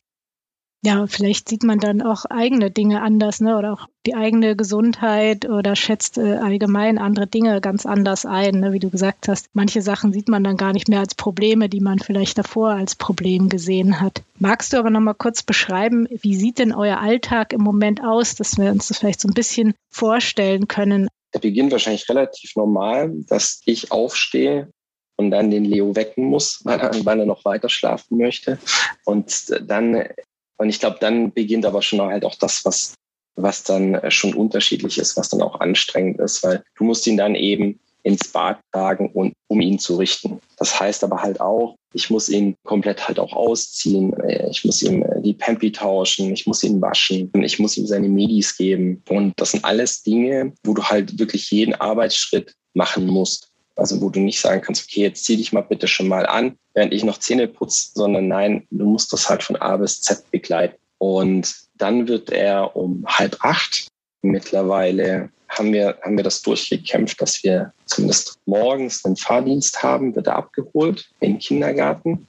ja, 0.86 1.04
vielleicht 1.08 1.48
sieht 1.48 1.64
man 1.64 1.80
dann 1.80 2.00
auch 2.00 2.26
eigene 2.26 2.70
Dinge 2.70 3.02
anders, 3.02 3.40
ne? 3.40 3.58
Oder 3.58 3.72
auch 3.72 3.88
die 4.06 4.14
eigene 4.14 4.54
Gesundheit 4.54 5.48
oder 5.48 5.74
schätzt 5.74 6.16
äh, 6.16 6.36
allgemein 6.36 6.98
andere 6.98 7.26
Dinge 7.26 7.60
ganz 7.60 7.86
anders 7.86 8.24
ein, 8.24 8.60
ne? 8.60 8.72
wie 8.72 8.78
du 8.78 8.88
gesagt 8.88 9.26
hast. 9.26 9.48
Manche 9.52 9.82
Sachen 9.82 10.12
sieht 10.12 10.28
man 10.28 10.44
dann 10.44 10.56
gar 10.56 10.72
nicht 10.72 10.88
mehr 10.88 11.00
als 11.00 11.16
Probleme, 11.16 11.68
die 11.68 11.80
man 11.80 11.98
vielleicht 11.98 12.38
davor 12.38 12.70
als 12.70 12.94
Problem 12.94 13.48
gesehen 13.48 14.00
hat. 14.00 14.22
Magst 14.38 14.72
du 14.72 14.76
aber 14.76 14.90
noch 14.90 15.00
mal 15.00 15.14
kurz 15.14 15.42
beschreiben, 15.42 16.06
wie 16.08 16.36
sieht 16.36 16.60
denn 16.60 16.72
euer 16.72 17.00
Alltag 17.00 17.52
im 17.52 17.62
Moment 17.62 18.04
aus, 18.04 18.36
dass 18.36 18.56
wir 18.56 18.70
uns 18.70 18.86
das 18.86 18.98
vielleicht 18.98 19.20
so 19.20 19.26
ein 19.26 19.34
bisschen 19.34 19.74
vorstellen 19.90 20.68
können? 20.68 21.08
Der 21.36 21.48
beginnt 21.48 21.72
wahrscheinlich 21.72 22.08
relativ 22.08 22.56
normal, 22.56 23.12
dass 23.28 23.60
ich 23.66 23.92
aufstehe 23.92 24.70
und 25.16 25.30
dann 25.30 25.50
den 25.50 25.64
Leo 25.64 25.94
wecken 25.94 26.24
muss, 26.24 26.60
weil 26.64 26.80
er, 26.80 27.04
weil 27.04 27.20
er 27.20 27.26
noch 27.26 27.44
weiter 27.44 27.68
schlafen 27.68 28.18
möchte. 28.18 28.58
Und 29.04 29.52
dann, 29.68 30.08
und 30.56 30.68
ich 30.68 30.80
glaube, 30.80 30.96
dann 31.00 31.32
beginnt 31.32 31.66
aber 31.66 31.82
schon 31.82 32.00
halt 32.00 32.24
auch 32.24 32.34
das, 32.36 32.64
was, 32.64 32.94
was 33.34 33.64
dann 33.64 34.00
schon 34.10 34.34
unterschiedlich 34.34 34.98
ist, 34.98 35.16
was 35.16 35.28
dann 35.28 35.42
auch 35.42 35.60
anstrengend 35.60 36.20
ist, 36.20 36.42
weil 36.42 36.64
du 36.76 36.84
musst 36.84 37.06
ihn 37.06 37.18
dann 37.18 37.34
eben 37.34 37.80
ins 38.06 38.28
Bad 38.28 38.60
tragen 38.72 39.10
und 39.10 39.32
um 39.48 39.60
ihn 39.60 39.80
zu 39.80 39.96
richten. 39.96 40.38
Das 40.58 40.78
heißt 40.78 41.02
aber 41.02 41.22
halt 41.22 41.40
auch, 41.40 41.74
ich 41.92 42.08
muss 42.08 42.28
ihn 42.28 42.54
komplett 42.64 43.08
halt 43.08 43.18
auch 43.18 43.32
ausziehen. 43.32 44.14
Ich 44.48 44.64
muss 44.64 44.80
ihm 44.80 45.04
die 45.22 45.34
Pampi 45.34 45.72
tauschen. 45.72 46.32
Ich 46.32 46.46
muss 46.46 46.62
ihn 46.62 46.80
waschen. 46.80 47.32
Ich 47.42 47.58
muss 47.58 47.76
ihm 47.76 47.86
seine 47.86 48.08
Medis 48.08 48.56
geben. 48.56 49.02
Und 49.08 49.32
das 49.36 49.50
sind 49.50 49.64
alles 49.64 50.04
Dinge, 50.04 50.52
wo 50.62 50.72
du 50.72 50.84
halt 50.84 51.18
wirklich 51.18 51.50
jeden 51.50 51.74
Arbeitsschritt 51.74 52.54
machen 52.74 53.06
musst. 53.06 53.48
Also 53.74 54.00
wo 54.00 54.08
du 54.08 54.20
nicht 54.20 54.40
sagen 54.40 54.62
kannst, 54.62 54.84
okay, 54.84 55.02
jetzt 55.02 55.24
zieh 55.24 55.36
dich 55.36 55.52
mal 55.52 55.62
bitte 55.62 55.88
schon 55.88 56.06
mal 56.06 56.26
an, 56.26 56.56
während 56.74 56.94
ich 56.94 57.02
noch 57.02 57.18
Zähne 57.18 57.48
putze, 57.48 57.90
sondern 57.92 58.28
nein, 58.28 58.66
du 58.70 58.86
musst 58.86 59.12
das 59.12 59.28
halt 59.28 59.42
von 59.42 59.56
A 59.56 59.76
bis 59.76 60.00
Z 60.00 60.30
begleiten. 60.30 60.76
Und 60.98 61.52
dann 61.74 62.06
wird 62.06 62.30
er 62.30 62.76
um 62.76 63.04
halb 63.06 63.36
acht 63.40 63.88
mittlerweile 64.22 65.30
haben 65.48 65.72
wir, 65.72 65.98
haben 66.02 66.16
wir 66.16 66.24
das 66.24 66.42
durchgekämpft, 66.42 67.20
dass 67.20 67.42
wir 67.42 67.72
zumindest 67.86 68.38
morgens 68.46 69.04
einen 69.04 69.16
Fahrdienst 69.16 69.82
haben, 69.82 70.14
wird 70.14 70.26
er 70.26 70.36
abgeholt 70.36 71.08
im 71.20 71.38
Kindergarten, 71.38 72.26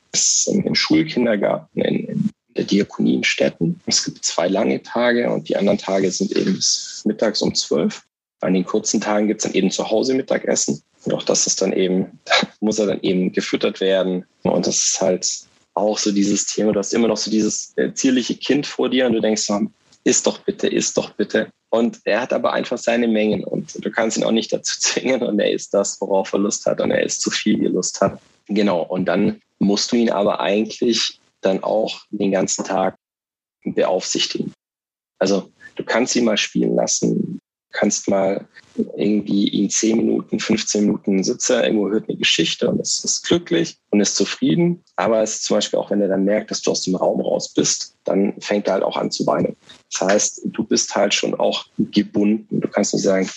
im 0.47 0.75
Schulkindergarten 0.75 1.81
in, 1.81 2.05
in 2.05 2.29
der 2.55 2.65
Diakonie 2.65 3.15
in 3.15 3.23
Städten. 3.23 3.79
Es 3.85 4.03
gibt 4.03 4.23
zwei 4.23 4.47
lange 4.47 4.81
Tage 4.81 5.29
und 5.29 5.49
die 5.49 5.57
anderen 5.57 5.77
Tage 5.77 6.11
sind 6.11 6.31
eben 6.35 6.55
bis 6.55 7.03
mittags 7.05 7.41
um 7.41 7.53
zwölf. 7.55 8.03
An 8.41 8.53
den 8.53 8.65
kurzen 8.65 9.01
Tagen 9.01 9.27
gibt 9.27 9.41
es 9.41 9.45
dann 9.45 9.55
eben 9.55 9.71
zu 9.71 9.89
Hause 9.89 10.13
Mittagessen. 10.13 10.81
Und 11.05 11.13
auch 11.13 11.23
das 11.23 11.47
ist 11.47 11.61
dann 11.61 11.73
eben, 11.73 12.19
muss 12.59 12.79
er 12.79 12.87
dann 12.87 13.01
eben 13.01 13.31
gefüttert 13.31 13.79
werden. 13.79 14.25
Und 14.43 14.67
das 14.67 14.77
ist 14.77 15.01
halt 15.01 15.27
auch 15.73 15.97
so 15.97 16.11
dieses 16.11 16.47
Thema, 16.47 16.73
du 16.73 16.79
hast 16.79 16.93
immer 16.93 17.07
noch 17.07 17.17
so 17.17 17.29
dieses 17.29 17.73
äh, 17.77 17.93
zierliche 17.93 18.35
Kind 18.35 18.65
vor 18.65 18.89
dir 18.89 19.05
und 19.05 19.13
du 19.13 19.21
denkst, 19.21 19.47
isst 20.03 20.25
doch 20.25 20.39
bitte, 20.39 20.67
isst 20.67 20.97
doch 20.97 21.11
bitte. 21.11 21.49
Und 21.69 21.99
er 22.05 22.21
hat 22.21 22.31
aber 22.31 22.53
einfach 22.53 22.77
seine 22.77 23.07
Mengen 23.07 23.43
und 23.43 23.83
du 23.83 23.91
kannst 23.91 24.17
ihn 24.17 24.23
auch 24.23 24.31
nicht 24.31 24.53
dazu 24.53 24.79
zwingen 24.79 25.21
und 25.21 25.39
er 25.39 25.51
isst 25.51 25.73
das, 25.73 25.99
worauf 25.99 26.33
er 26.33 26.39
Lust 26.39 26.65
hat 26.65 26.81
und 26.81 26.91
er 26.91 27.03
isst 27.03 27.21
zu 27.21 27.29
viel, 27.29 27.59
wie 27.59 27.65
er 27.65 27.71
Lust 27.71 28.01
hat. 28.01 28.19
Genau. 28.47 28.81
Und 28.83 29.05
dann 29.05 29.41
musst 29.59 29.91
du 29.91 29.95
ihn 29.95 30.09
aber 30.09 30.39
eigentlich 30.39 31.19
dann 31.41 31.63
auch 31.63 32.01
den 32.09 32.31
ganzen 32.31 32.63
Tag 32.63 32.97
beaufsichtigen. 33.63 34.53
Also 35.19 35.51
du 35.75 35.83
kannst 35.83 36.15
ihn 36.15 36.25
mal 36.25 36.37
spielen 36.37 36.75
lassen, 36.75 37.36
kannst 37.71 38.09
mal 38.09 38.47
irgendwie 38.95 39.47
ihn 39.49 39.69
10 39.69 39.97
Minuten, 39.97 40.39
15 40.39 40.85
Minuten 40.85 41.23
sitze, 41.23 41.61
irgendwo 41.61 41.89
hört 41.89 42.07
eine 42.07 42.17
Geschichte 42.17 42.69
und 42.69 42.79
ist, 42.79 43.03
ist 43.03 43.23
glücklich 43.23 43.77
und 43.89 44.01
ist 44.01 44.15
zufrieden. 44.15 44.83
Aber 44.95 45.21
es 45.21 45.35
ist 45.35 45.43
zum 45.45 45.57
Beispiel 45.57 45.79
auch, 45.79 45.89
wenn 45.89 46.01
er 46.01 46.07
dann 46.07 46.25
merkt, 46.25 46.51
dass 46.51 46.61
du 46.61 46.71
aus 46.71 46.83
dem 46.83 46.95
Raum 46.95 47.21
raus 47.21 47.53
bist, 47.53 47.95
dann 48.03 48.33
fängt 48.39 48.67
er 48.67 48.73
halt 48.73 48.83
auch 48.83 48.97
an 48.97 49.11
zu 49.11 49.25
weinen. 49.25 49.55
Das 49.91 50.01
heißt, 50.01 50.41
du 50.45 50.63
bist 50.63 50.95
halt 50.95 51.13
schon 51.13 51.35
auch 51.35 51.65
gebunden. 51.77 52.61
Du 52.61 52.67
kannst 52.67 52.93
nicht 52.93 53.03
sagen, 53.03 53.29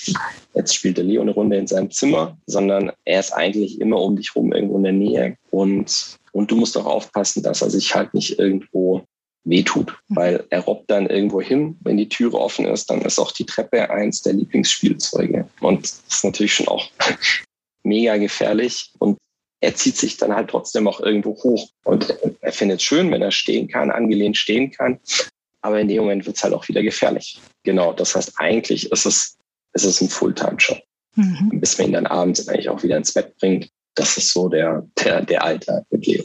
jetzt 0.54 0.74
spielt 0.74 0.96
der 0.96 1.04
Leo 1.04 1.22
eine 1.22 1.32
Runde 1.32 1.56
in 1.56 1.66
seinem 1.66 1.90
Zimmer, 1.90 2.36
sondern 2.46 2.92
er 3.04 3.20
ist 3.20 3.32
eigentlich 3.32 3.80
immer 3.80 4.00
um 4.00 4.16
dich 4.16 4.34
rum 4.34 4.52
irgendwo 4.52 4.76
in 4.76 4.84
der 4.84 4.92
Nähe. 4.92 5.36
Und, 5.50 6.18
und 6.32 6.50
du 6.50 6.56
musst 6.56 6.76
auch 6.76 6.86
aufpassen, 6.86 7.42
dass 7.42 7.62
er 7.62 7.70
sich 7.70 7.94
halt 7.94 8.14
nicht 8.14 8.38
irgendwo 8.38 9.04
wehtut, 9.44 9.96
mhm. 10.08 10.16
weil 10.16 10.44
er 10.50 10.60
robbt 10.60 10.90
dann 10.90 11.06
irgendwo 11.06 11.40
hin. 11.40 11.76
Wenn 11.80 11.96
die 11.96 12.08
Türe 12.08 12.38
offen 12.38 12.66
ist, 12.66 12.90
dann 12.90 13.02
ist 13.02 13.18
auch 13.18 13.32
die 13.32 13.46
Treppe 13.46 13.90
eins 13.90 14.22
der 14.22 14.34
Lieblingsspielzeuge. 14.34 15.48
Und 15.60 15.84
das 15.84 16.02
ist 16.08 16.24
natürlich 16.24 16.54
schon 16.54 16.68
auch 16.68 16.90
mega 17.82 18.16
gefährlich. 18.16 18.92
Und 18.98 19.18
er 19.60 19.74
zieht 19.74 19.96
sich 19.96 20.16
dann 20.16 20.34
halt 20.34 20.50
trotzdem 20.50 20.88
auch 20.88 21.00
irgendwo 21.00 21.34
hoch. 21.42 21.68
Und 21.84 22.14
er 22.40 22.52
findet 22.52 22.78
es 22.78 22.84
schön, 22.84 23.10
wenn 23.10 23.22
er 23.22 23.30
stehen 23.30 23.68
kann, 23.68 23.90
angelehnt 23.90 24.36
stehen 24.36 24.70
kann. 24.70 24.98
Aber 25.62 25.80
in 25.80 25.88
dem 25.88 26.02
Moment 26.02 26.26
wird 26.26 26.36
es 26.36 26.42
halt 26.42 26.54
auch 26.54 26.66
wieder 26.68 26.82
gefährlich. 26.82 27.38
Genau, 27.64 27.92
das 27.92 28.14
heißt, 28.14 28.34
eigentlich 28.38 28.90
ist 28.90 29.04
es, 29.04 29.36
ist 29.74 29.84
es 29.84 30.00
ein 30.00 30.08
Fulltime-Job. 30.08 30.80
Mhm. 31.16 31.60
Bis 31.60 31.76
man 31.76 31.88
ihn 31.88 31.92
dann 31.92 32.06
abends 32.06 32.48
eigentlich 32.48 32.68
auch 32.68 32.82
wieder 32.82 32.96
ins 32.96 33.12
Bett 33.12 33.36
bringt. 33.38 33.68
Das 33.94 34.16
ist 34.16 34.32
so 34.32 34.48
der, 34.48 34.86
der, 35.02 35.22
der 35.22 35.44
Alltag 35.44 35.84
mit 35.90 36.06
Leo. 36.06 36.24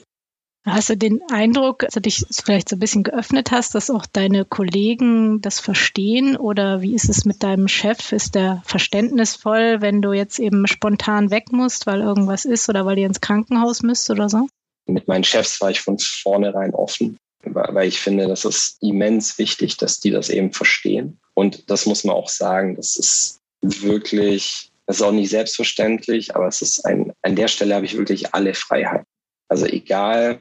Hast 0.65 0.89
du 0.89 0.97
den 0.97 1.21
Eindruck, 1.31 1.79
dass 1.79 1.93
du 1.93 2.01
dich 2.01 2.25
vielleicht 2.31 2.69
so 2.69 2.75
ein 2.75 2.79
bisschen 2.79 3.03
geöffnet 3.03 3.51
hast, 3.51 3.75
dass 3.75 3.91
auch 3.91 4.07
deine 4.07 4.45
Kollegen 4.45 5.39
das 5.41 5.59
verstehen? 5.59 6.35
Oder 6.35 6.81
wie 6.81 6.95
ist 6.95 7.07
es 7.07 7.23
mit 7.23 7.43
deinem 7.43 7.67
Chef? 7.67 8.11
Ist 8.11 8.33
der 8.33 8.63
verständnisvoll, 8.65 9.81
wenn 9.81 10.01
du 10.01 10.11
jetzt 10.11 10.39
eben 10.39 10.65
spontan 10.65 11.29
weg 11.29 11.51
musst, 11.51 11.85
weil 11.85 12.01
irgendwas 12.01 12.45
ist 12.45 12.67
oder 12.67 12.83
weil 12.87 12.97
ihr 12.97 13.05
ins 13.05 13.21
Krankenhaus 13.21 13.83
müsst 13.83 14.09
oder 14.09 14.27
so? 14.27 14.47
Mit 14.87 15.07
meinen 15.07 15.23
Chefs 15.23 15.61
war 15.61 15.69
ich 15.69 15.81
von 15.81 15.99
vornherein 15.99 16.73
offen, 16.73 17.17
weil 17.43 17.87
ich 17.87 17.99
finde, 17.99 18.27
das 18.27 18.43
ist 18.43 18.81
immens 18.81 19.37
wichtig, 19.37 19.77
dass 19.77 19.99
die 19.99 20.09
das 20.09 20.29
eben 20.29 20.51
verstehen. 20.51 21.19
Und 21.35 21.69
das 21.69 21.85
muss 21.85 22.03
man 22.03 22.15
auch 22.15 22.29
sagen, 22.29 22.75
das 22.75 22.97
ist 22.97 23.39
wirklich, 23.61 24.71
das 24.87 24.97
ist 24.97 25.01
auch 25.03 25.11
nicht 25.11 25.29
selbstverständlich, 25.29 26.35
aber 26.35 26.47
es 26.47 26.63
ist 26.63 26.85
ein, 26.85 27.13
an 27.21 27.35
der 27.35 27.49
Stelle 27.49 27.75
habe 27.75 27.85
ich 27.85 27.97
wirklich 27.97 28.33
alle 28.33 28.55
Freiheit. 28.55 29.05
Also 29.47 29.67
egal, 29.67 30.39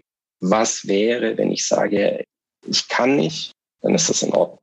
was 0.51 0.87
wäre, 0.87 1.37
wenn 1.39 1.51
ich 1.51 1.67
sage, 1.67 2.25
ich 2.67 2.89
kann 2.89 3.17
nicht, 3.17 3.53
dann 3.81 3.95
ist 3.95 4.09
das 4.09 4.23
in 4.23 4.33
Ordnung. 4.33 4.61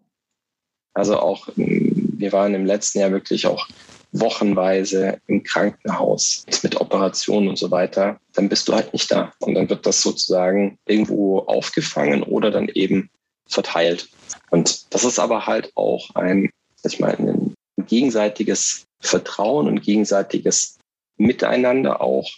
Also 0.93 1.17
auch, 1.19 1.47
ähm, 1.57 2.13
wir 2.17 2.31
waren 2.31 2.53
im 2.53 2.65
letzten 2.65 2.99
Jahr 2.99 3.11
wirklich 3.11 3.47
auch 3.47 3.67
wochenweise 4.11 5.19
im 5.27 5.41
Krankenhaus 5.43 6.45
mit 6.63 6.79
Operationen 6.79 7.47
und 7.47 7.57
so 7.57 7.71
weiter, 7.71 8.19
dann 8.33 8.49
bist 8.49 8.67
du 8.67 8.73
halt 8.73 8.91
nicht 8.91 9.09
da. 9.09 9.31
Und 9.39 9.55
dann 9.55 9.69
wird 9.69 9.85
das 9.85 10.01
sozusagen 10.01 10.77
irgendwo 10.85 11.39
aufgefangen 11.39 12.23
oder 12.23 12.51
dann 12.51 12.67
eben 12.67 13.09
verteilt. 13.47 14.09
Und 14.49 14.93
das 14.93 15.05
ist 15.05 15.17
aber 15.17 15.47
halt 15.47 15.71
auch 15.75 16.13
ein, 16.15 16.49
ich 16.83 16.99
meine, 16.99 17.31
ein 17.77 17.85
gegenseitiges 17.85 18.83
Vertrauen 18.99 19.67
und 19.67 19.81
gegenseitiges 19.81 20.77
Miteinander 21.17 22.01
auch, 22.01 22.29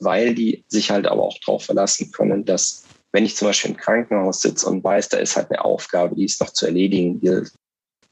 weil 0.00 0.34
die 0.34 0.64
sich 0.68 0.90
halt 0.90 1.06
aber 1.06 1.22
auch 1.22 1.38
darauf 1.44 1.64
verlassen 1.64 2.10
können, 2.12 2.44
dass 2.44 2.84
wenn 3.12 3.24
ich 3.24 3.36
zum 3.36 3.48
Beispiel 3.48 3.72
im 3.72 3.76
Krankenhaus 3.76 4.42
sitze 4.42 4.66
und 4.66 4.84
weiß, 4.84 5.08
da 5.08 5.18
ist 5.18 5.36
halt 5.36 5.50
eine 5.50 5.64
Aufgabe, 5.64 6.14
die 6.14 6.24
es 6.24 6.40
noch 6.40 6.50
zu 6.50 6.66
erledigen 6.66 7.20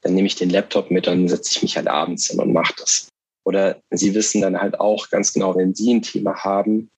dann 0.02 0.14
nehme 0.14 0.26
ich 0.26 0.36
den 0.36 0.50
Laptop 0.50 0.90
mit 0.90 1.08
und 1.08 1.28
setze 1.28 1.50
ich 1.52 1.62
mich 1.62 1.76
halt 1.76 1.88
abends 1.88 2.28
hin 2.28 2.38
und 2.38 2.52
mache 2.52 2.74
das. 2.78 3.08
Oder 3.44 3.80
sie 3.90 4.14
wissen 4.14 4.40
dann 4.40 4.60
halt 4.60 4.78
auch 4.78 5.10
ganz 5.10 5.32
genau, 5.32 5.56
wenn 5.56 5.74
sie 5.74 5.92
ein 5.92 6.02
Thema 6.02 6.44
haben 6.44 6.90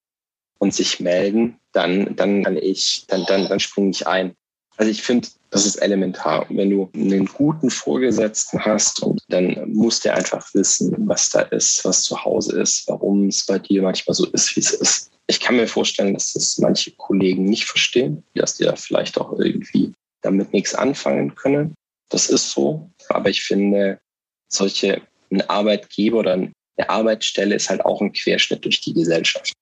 und 0.59 0.75
sich 0.75 1.01
melden, 1.01 1.59
dann, 1.73 2.17
dann 2.17 2.45
kann 2.45 2.57
ich, 2.57 3.05
dann, 3.09 3.25
dann, 3.27 3.49
dann 3.49 3.61
springe 3.61 3.91
ich 3.91 4.07
ein. 4.07 4.35
Also 4.77 4.91
ich 4.91 5.03
finde, 5.03 5.29
das 5.51 5.67
ist 5.67 5.77
elementar. 5.77 6.47
wenn 6.51 6.71
du 6.71 6.91
einen 6.95 7.27
guten 7.27 7.71
Vorgesetzten 7.71 8.65
hast, 8.65 9.03
und 9.03 9.21
dann 9.29 9.73
muss 9.73 10.01
der 10.01 10.15
einfach 10.15 10.53
wissen, 10.55 10.95
was 11.09 11.31
da 11.31 11.41
ist, 11.41 11.85
was 11.85 12.03
zu 12.03 12.23
Hause 12.25 12.61
ist, 12.61 12.87
warum 12.89 13.29
es 13.29 13.47
bei 13.47 13.59
dir 13.59 13.83
manchmal 13.83 14.15
so 14.15 14.27
ist, 14.27 14.55
wie 14.57 14.61
es 14.61 14.73
ist. 14.73 15.11
Ich 15.27 15.41
kann 15.41 15.57
mir 15.57 15.67
vorstellen, 15.67 16.15
dass 16.15 16.33
das 16.33 16.59
manche 16.59 16.91
Kollegen 16.93 17.45
nicht 17.45 17.65
verstehen, 17.65 18.25
dass 18.35 18.57
die 18.57 18.65
da 18.65 18.77
vielleicht 18.77 19.19
auch 19.19 19.39
irgendwie 19.39 19.93
damit 20.23 20.53
nichts 20.53 20.75
anfangen 20.75 21.35
können. 21.35 21.75
Das 22.11 22.31
ist 22.31 22.51
so. 22.51 22.91
Aber 23.11 23.29
ich 23.29 23.43
finde, 23.43 24.01
solche 24.49 25.03
ein 25.31 25.43
Arbeitgeber 25.49 26.19
oder 26.19 26.33
eine 26.33 26.53
Arbeitsstelle 26.89 27.55
ist 27.55 27.69
halt 27.69 27.85
auch 27.85 28.01
ein 28.01 28.13
Querschnitt 28.13 28.65
durch 28.65 28.81
die 28.81 28.95
Gesellschaft. 28.95 29.53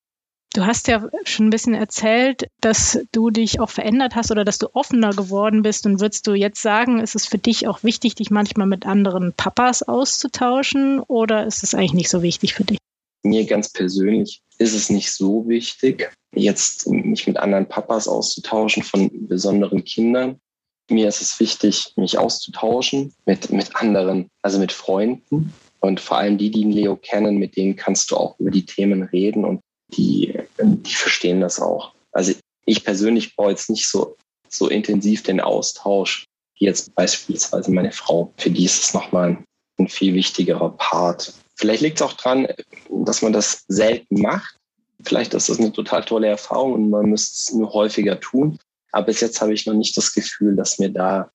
Du 0.56 0.64
hast 0.64 0.88
ja 0.88 1.06
schon 1.24 1.48
ein 1.48 1.50
bisschen 1.50 1.74
erzählt, 1.74 2.48
dass 2.62 2.98
du 3.12 3.28
dich 3.28 3.60
auch 3.60 3.68
verändert 3.68 4.14
hast 4.14 4.30
oder 4.30 4.42
dass 4.42 4.56
du 4.56 4.68
offener 4.72 5.10
geworden 5.10 5.60
bist. 5.60 5.84
Und 5.84 6.00
würdest 6.00 6.26
du 6.26 6.32
jetzt 6.32 6.62
sagen, 6.62 6.98
ist 6.98 7.14
es 7.14 7.26
für 7.26 7.36
dich 7.36 7.68
auch 7.68 7.84
wichtig, 7.84 8.14
dich 8.14 8.30
manchmal 8.30 8.66
mit 8.66 8.86
anderen 8.86 9.34
Papas 9.34 9.82
auszutauschen 9.82 11.00
oder 11.00 11.44
ist 11.44 11.62
es 11.62 11.74
eigentlich 11.74 11.92
nicht 11.92 12.08
so 12.08 12.22
wichtig 12.22 12.54
für 12.54 12.64
dich? 12.64 12.78
Mir 13.22 13.44
ganz 13.44 13.70
persönlich 13.70 14.40
ist 14.56 14.74
es 14.74 14.88
nicht 14.88 15.12
so 15.12 15.46
wichtig, 15.46 16.10
jetzt 16.34 16.88
mich 16.88 17.26
mit 17.26 17.36
anderen 17.36 17.68
Papas 17.68 18.08
auszutauschen 18.08 18.82
von 18.82 19.10
besonderen 19.28 19.84
Kindern. 19.84 20.40
Mir 20.88 21.08
ist 21.08 21.20
es 21.20 21.38
wichtig, 21.38 21.92
mich 21.96 22.16
auszutauschen 22.16 23.12
mit, 23.26 23.50
mit 23.50 23.76
anderen, 23.76 24.30
also 24.40 24.58
mit 24.58 24.72
Freunden. 24.72 25.52
Und 25.80 26.00
vor 26.00 26.16
allem 26.16 26.38
die, 26.38 26.50
die 26.50 26.64
Leo 26.64 26.96
kennen, 26.96 27.36
mit 27.36 27.58
denen 27.58 27.76
kannst 27.76 28.10
du 28.10 28.16
auch 28.16 28.40
über 28.40 28.50
die 28.50 28.64
Themen 28.64 29.02
reden 29.02 29.44
und 29.44 29.60
die, 29.88 30.38
die 30.58 30.94
verstehen 30.94 31.40
das 31.40 31.60
auch. 31.60 31.92
Also 32.12 32.32
ich 32.64 32.84
persönlich 32.84 33.36
brauche 33.36 33.50
jetzt 33.50 33.70
nicht 33.70 33.88
so, 33.88 34.16
so 34.48 34.68
intensiv 34.68 35.22
den 35.22 35.40
Austausch 35.40 36.24
wie 36.58 36.64
jetzt 36.64 36.94
beispielsweise 36.94 37.70
meine 37.70 37.92
Frau. 37.92 38.32
Für 38.38 38.50
die 38.50 38.64
ist 38.64 38.82
es 38.82 38.94
nochmal 38.94 39.28
ein, 39.30 39.44
ein 39.78 39.88
viel 39.88 40.14
wichtigerer 40.14 40.70
Part. 40.70 41.34
Vielleicht 41.54 41.82
liegt 41.82 41.96
es 41.96 42.02
auch 42.02 42.14
dran, 42.14 42.48
dass 42.90 43.22
man 43.22 43.32
das 43.32 43.64
selten 43.68 44.20
macht. 44.20 44.56
Vielleicht 45.04 45.34
ist 45.34 45.48
das 45.48 45.58
eine 45.58 45.72
total 45.72 46.04
tolle 46.04 46.28
Erfahrung 46.28 46.72
und 46.72 46.90
man 46.90 47.06
müsste 47.06 47.34
es 47.34 47.52
nur 47.52 47.72
häufiger 47.72 48.18
tun. 48.18 48.58
Aber 48.92 49.06
bis 49.06 49.20
jetzt 49.20 49.40
habe 49.40 49.52
ich 49.52 49.66
noch 49.66 49.74
nicht 49.74 49.96
das 49.96 50.12
Gefühl, 50.12 50.56
dass 50.56 50.78
mir 50.78 50.90
da 50.90 51.30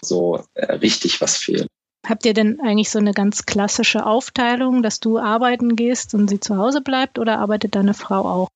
so 0.00 0.42
äh, 0.54 0.74
richtig 0.74 1.20
was 1.20 1.36
fehlt. 1.36 1.68
Habt 2.08 2.24
ihr 2.24 2.34
denn 2.34 2.60
eigentlich 2.60 2.90
so 2.90 2.98
eine 2.98 3.12
ganz 3.12 3.46
klassische 3.46 4.06
Aufteilung, 4.06 4.82
dass 4.82 5.00
du 5.00 5.18
arbeiten 5.18 5.74
gehst 5.74 6.14
und 6.14 6.28
sie 6.28 6.38
zu 6.38 6.56
Hause 6.56 6.80
bleibt 6.80 7.18
oder 7.18 7.38
arbeitet 7.38 7.74
deine 7.74 7.94
Frau 7.94 8.24
auch? 8.24 8.48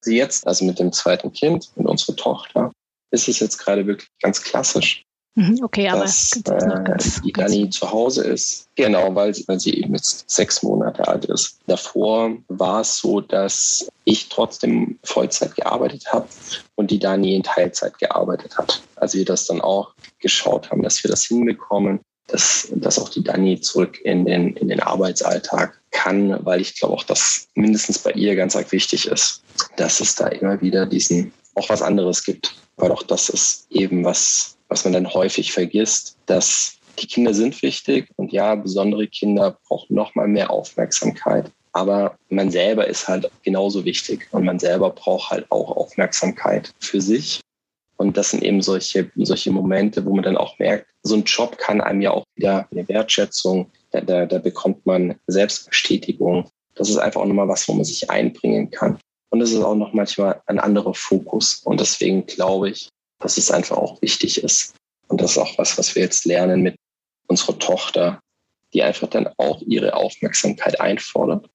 Sie 0.00 0.16
jetzt, 0.16 0.46
also 0.46 0.64
mit 0.64 0.78
dem 0.78 0.92
zweiten 0.92 1.32
Kind, 1.32 1.70
mit 1.76 1.86
unserer 1.86 2.14
Tochter, 2.14 2.72
ist 3.10 3.28
es 3.28 3.40
jetzt 3.40 3.58
gerade 3.58 3.86
wirklich 3.86 4.08
ganz 4.22 4.42
klassisch. 4.42 5.02
Mhm, 5.36 5.58
okay, 5.64 5.88
aber 5.88 6.02
dass, 6.02 6.30
äh, 6.46 7.20
die 7.24 7.32
Dani 7.32 7.68
zu 7.70 7.90
Hause 7.90 8.22
ist. 8.22 8.68
Genau, 8.76 9.12
weil, 9.16 9.34
weil 9.48 9.58
sie 9.58 9.74
eben 9.74 9.94
jetzt 9.94 10.30
sechs 10.30 10.62
Monate 10.62 11.08
alt 11.08 11.24
ist. 11.24 11.58
Davor 11.66 12.36
war 12.46 12.82
es 12.82 12.98
so, 12.98 13.20
dass 13.20 13.88
ich 14.04 14.28
trotzdem 14.28 15.00
Vollzeit 15.02 15.56
gearbeitet 15.56 16.12
habe 16.12 16.28
und 16.76 16.92
die 16.92 17.00
Dani 17.00 17.34
in 17.34 17.42
Teilzeit 17.42 17.98
gearbeitet 17.98 18.56
hat. 18.56 18.82
Also 18.94 19.18
wir 19.18 19.24
das 19.24 19.46
dann 19.46 19.60
auch 19.60 19.94
geschaut 20.20 20.70
haben, 20.70 20.82
dass 20.82 21.02
wir 21.02 21.10
das 21.10 21.24
hinbekommen, 21.24 22.00
dass, 22.26 22.68
dass 22.74 22.98
auch 22.98 23.08
die 23.08 23.22
Dani 23.22 23.60
zurück 23.60 24.00
in 24.02 24.24
den, 24.24 24.56
in 24.56 24.68
den 24.68 24.80
Arbeitsalltag 24.80 25.78
kann, 25.90 26.44
weil 26.44 26.60
ich 26.60 26.78
glaube 26.78 26.94
auch, 26.94 27.04
dass 27.04 27.48
mindestens 27.54 27.98
bei 27.98 28.12
ihr 28.12 28.34
ganz 28.36 28.56
arg 28.56 28.72
wichtig 28.72 29.06
ist, 29.06 29.42
dass 29.76 30.00
es 30.00 30.14
da 30.14 30.28
immer 30.28 30.60
wieder 30.60 30.86
diesen, 30.86 31.32
auch 31.54 31.68
was 31.68 31.82
anderes 31.82 32.24
gibt. 32.24 32.54
Weil 32.76 32.90
auch 32.90 33.02
das 33.02 33.28
ist 33.28 33.66
eben 33.70 34.04
was, 34.04 34.56
was 34.68 34.84
man 34.84 34.94
dann 34.94 35.12
häufig 35.12 35.52
vergisst, 35.52 36.16
dass 36.26 36.78
die 36.98 37.06
Kinder 37.06 37.34
sind 37.34 37.60
wichtig 37.62 38.08
und 38.16 38.32
ja, 38.32 38.54
besondere 38.54 39.06
Kinder 39.06 39.58
brauchen 39.68 39.94
noch 39.94 40.14
mal 40.14 40.28
mehr 40.28 40.50
Aufmerksamkeit. 40.50 41.50
Aber 41.72 42.16
man 42.28 42.50
selber 42.50 42.86
ist 42.86 43.08
halt 43.08 43.28
genauso 43.42 43.84
wichtig 43.84 44.28
und 44.30 44.44
man 44.44 44.60
selber 44.60 44.90
braucht 44.90 45.30
halt 45.30 45.50
auch 45.50 45.76
Aufmerksamkeit 45.76 46.72
für 46.78 47.00
sich. 47.00 47.40
Und 47.96 48.16
das 48.16 48.30
sind 48.30 48.42
eben 48.42 48.60
solche, 48.60 49.10
solche 49.16 49.50
Momente, 49.50 50.04
wo 50.04 50.14
man 50.14 50.24
dann 50.24 50.36
auch 50.36 50.58
merkt, 50.58 50.86
so 51.02 51.14
ein 51.14 51.24
Job 51.24 51.58
kann 51.58 51.80
einem 51.80 52.00
ja 52.00 52.10
auch 52.10 52.24
wieder 52.34 52.66
eine 52.70 52.88
Wertschätzung, 52.88 53.70
da, 53.90 54.00
da, 54.00 54.26
da 54.26 54.38
bekommt 54.38 54.84
man 54.84 55.14
Selbstbestätigung. 55.26 56.50
Das 56.74 56.90
ist 56.90 56.96
einfach 56.96 57.20
auch 57.20 57.26
nochmal 57.26 57.48
was, 57.48 57.68
wo 57.68 57.72
man 57.72 57.84
sich 57.84 58.10
einbringen 58.10 58.70
kann. 58.70 58.98
Und 59.30 59.40
es 59.40 59.52
ist 59.52 59.62
auch 59.62 59.76
noch 59.76 59.92
manchmal 59.92 60.42
ein 60.46 60.58
anderer 60.58 60.94
Fokus. 60.94 61.60
Und 61.64 61.80
deswegen 61.80 62.26
glaube 62.26 62.70
ich, 62.70 62.88
dass 63.20 63.38
es 63.38 63.50
einfach 63.50 63.76
auch 63.76 64.02
wichtig 64.02 64.42
ist. 64.42 64.74
Und 65.08 65.20
das 65.20 65.32
ist 65.32 65.38
auch 65.38 65.56
was, 65.58 65.78
was 65.78 65.94
wir 65.94 66.02
jetzt 66.02 66.24
lernen 66.24 66.62
mit 66.62 66.76
unserer 67.28 67.58
Tochter, 67.58 68.20
die 68.72 68.82
einfach 68.82 69.08
dann 69.08 69.28
auch 69.36 69.62
ihre 69.62 69.94
Aufmerksamkeit 69.94 70.80
einfordert 70.80 71.48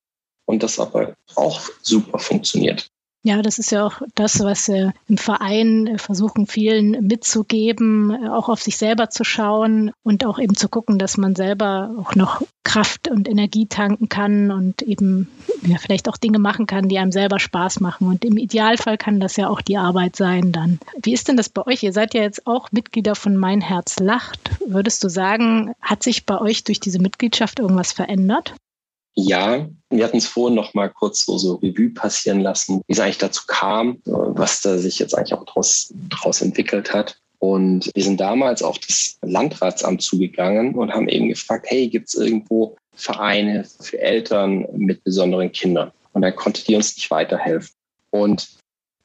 und 0.46 0.64
das 0.64 0.80
aber 0.80 1.16
auch 1.36 1.62
super 1.82 2.20
funktioniert. 2.20 2.88
Ja, 3.22 3.42
das 3.42 3.60
ist 3.60 3.72
ja 3.72 3.86
auch 3.86 4.02
das, 4.16 4.40
was 4.40 4.70
wir 4.70 4.94
im 5.10 5.18
Verein 5.18 5.98
versuchen, 5.98 6.48
vielen 6.48 6.92
mitzugeben, 7.06 8.30
auch 8.30 8.48
auf 8.48 8.62
sich 8.62 8.78
selber 8.78 9.10
zu 9.10 9.26
schauen 9.26 9.92
und 10.04 10.26
auch 10.26 10.40
eben 10.40 10.56
zu 10.56 10.70
gucken, 10.70 10.98
dass 10.98 11.18
man 11.18 11.36
selber 11.36 11.94
auch 12.00 12.16
noch 12.16 12.42
Kraft 12.64 13.10
und 13.10 13.28
Energie 13.28 13.66
tanken 13.66 14.08
kann 14.08 14.52
und 14.52 14.84
eben 14.84 15.28
ja, 15.64 15.78
vielleicht 15.78 16.08
auch 16.08 16.16
Dinge 16.16 16.40
machen 16.40 16.66
kann, 16.66 16.88
die 16.88 16.98
einem 16.98 17.12
selber 17.12 17.40
Spaß 17.40 17.82
machen. 17.82 18.08
Und 18.08 18.24
im 18.24 18.38
Idealfall 18.38 18.98
kann 18.98 19.20
das 19.20 19.36
ja 19.36 19.50
auch 19.50 19.62
die 19.62 19.78
Arbeit 19.78 20.16
sein 20.16 20.54
dann. 20.54 20.80
Wie 21.02 21.14
ist 21.14 21.28
denn 21.28 21.36
das 21.36 21.50
bei 21.50 21.66
euch? 21.66 21.84
Ihr 21.84 21.94
seid 21.94 22.14
ja 22.14 22.22
jetzt 22.22 22.48
auch 22.48 22.72
Mitglieder 22.72 23.16
von 23.16 23.36
Mein 23.36 23.60
Herz 23.60 24.00
lacht. 24.00 24.52
Würdest 24.66 25.04
du 25.04 25.10
sagen, 25.10 25.74
hat 25.82 26.04
sich 26.04 26.26
bei 26.26 26.40
euch 26.40 26.64
durch 26.64 26.80
diese 26.80 27.00
Mitgliedschaft 27.00 27.60
irgendwas 27.60 27.92
verändert? 27.92 28.54
Ja, 29.28 29.68
wir 29.90 30.04
hatten 30.04 30.18
es 30.18 30.28
vorhin 30.28 30.56
noch 30.56 30.74
mal 30.74 30.90
kurz 30.90 31.26
so, 31.26 31.38
so 31.38 31.56
Revue 31.56 31.90
passieren 31.90 32.42
lassen, 32.42 32.82
wie 32.88 32.94
es 32.94 33.00
eigentlich 33.00 33.18
dazu 33.18 33.44
kam, 33.48 33.98
was 34.06 34.62
da 34.62 34.78
sich 34.78 35.00
jetzt 35.00 35.16
eigentlich 35.16 35.34
auch 35.34 35.46
daraus 35.46 35.94
draus 36.10 36.42
entwickelt 36.42 36.94
hat. 36.94 37.18
Und 37.40 37.90
wir 37.96 38.04
sind 38.04 38.20
damals 38.20 38.62
auf 38.62 38.78
das 38.80 39.18
Landratsamt 39.22 40.02
zugegangen 40.02 40.76
und 40.76 40.92
haben 40.92 41.08
eben 41.08 41.30
gefragt, 41.30 41.68
hey, 41.70 41.88
gibt 41.88 42.10
es 42.10 42.16
irgendwo 42.16 42.76
Vereine 42.96 43.66
für 43.80 44.00
Eltern 44.00 44.66
mit 44.74 45.04
besonderen 45.04 45.52
Kindern? 45.52 45.92
Und 46.14 46.22
da 46.22 46.32
konnte 46.32 46.64
die 46.66 46.76
uns 46.76 46.96
nicht 46.96 47.10
weiterhelfen. 47.12 47.72
Und 48.12 48.59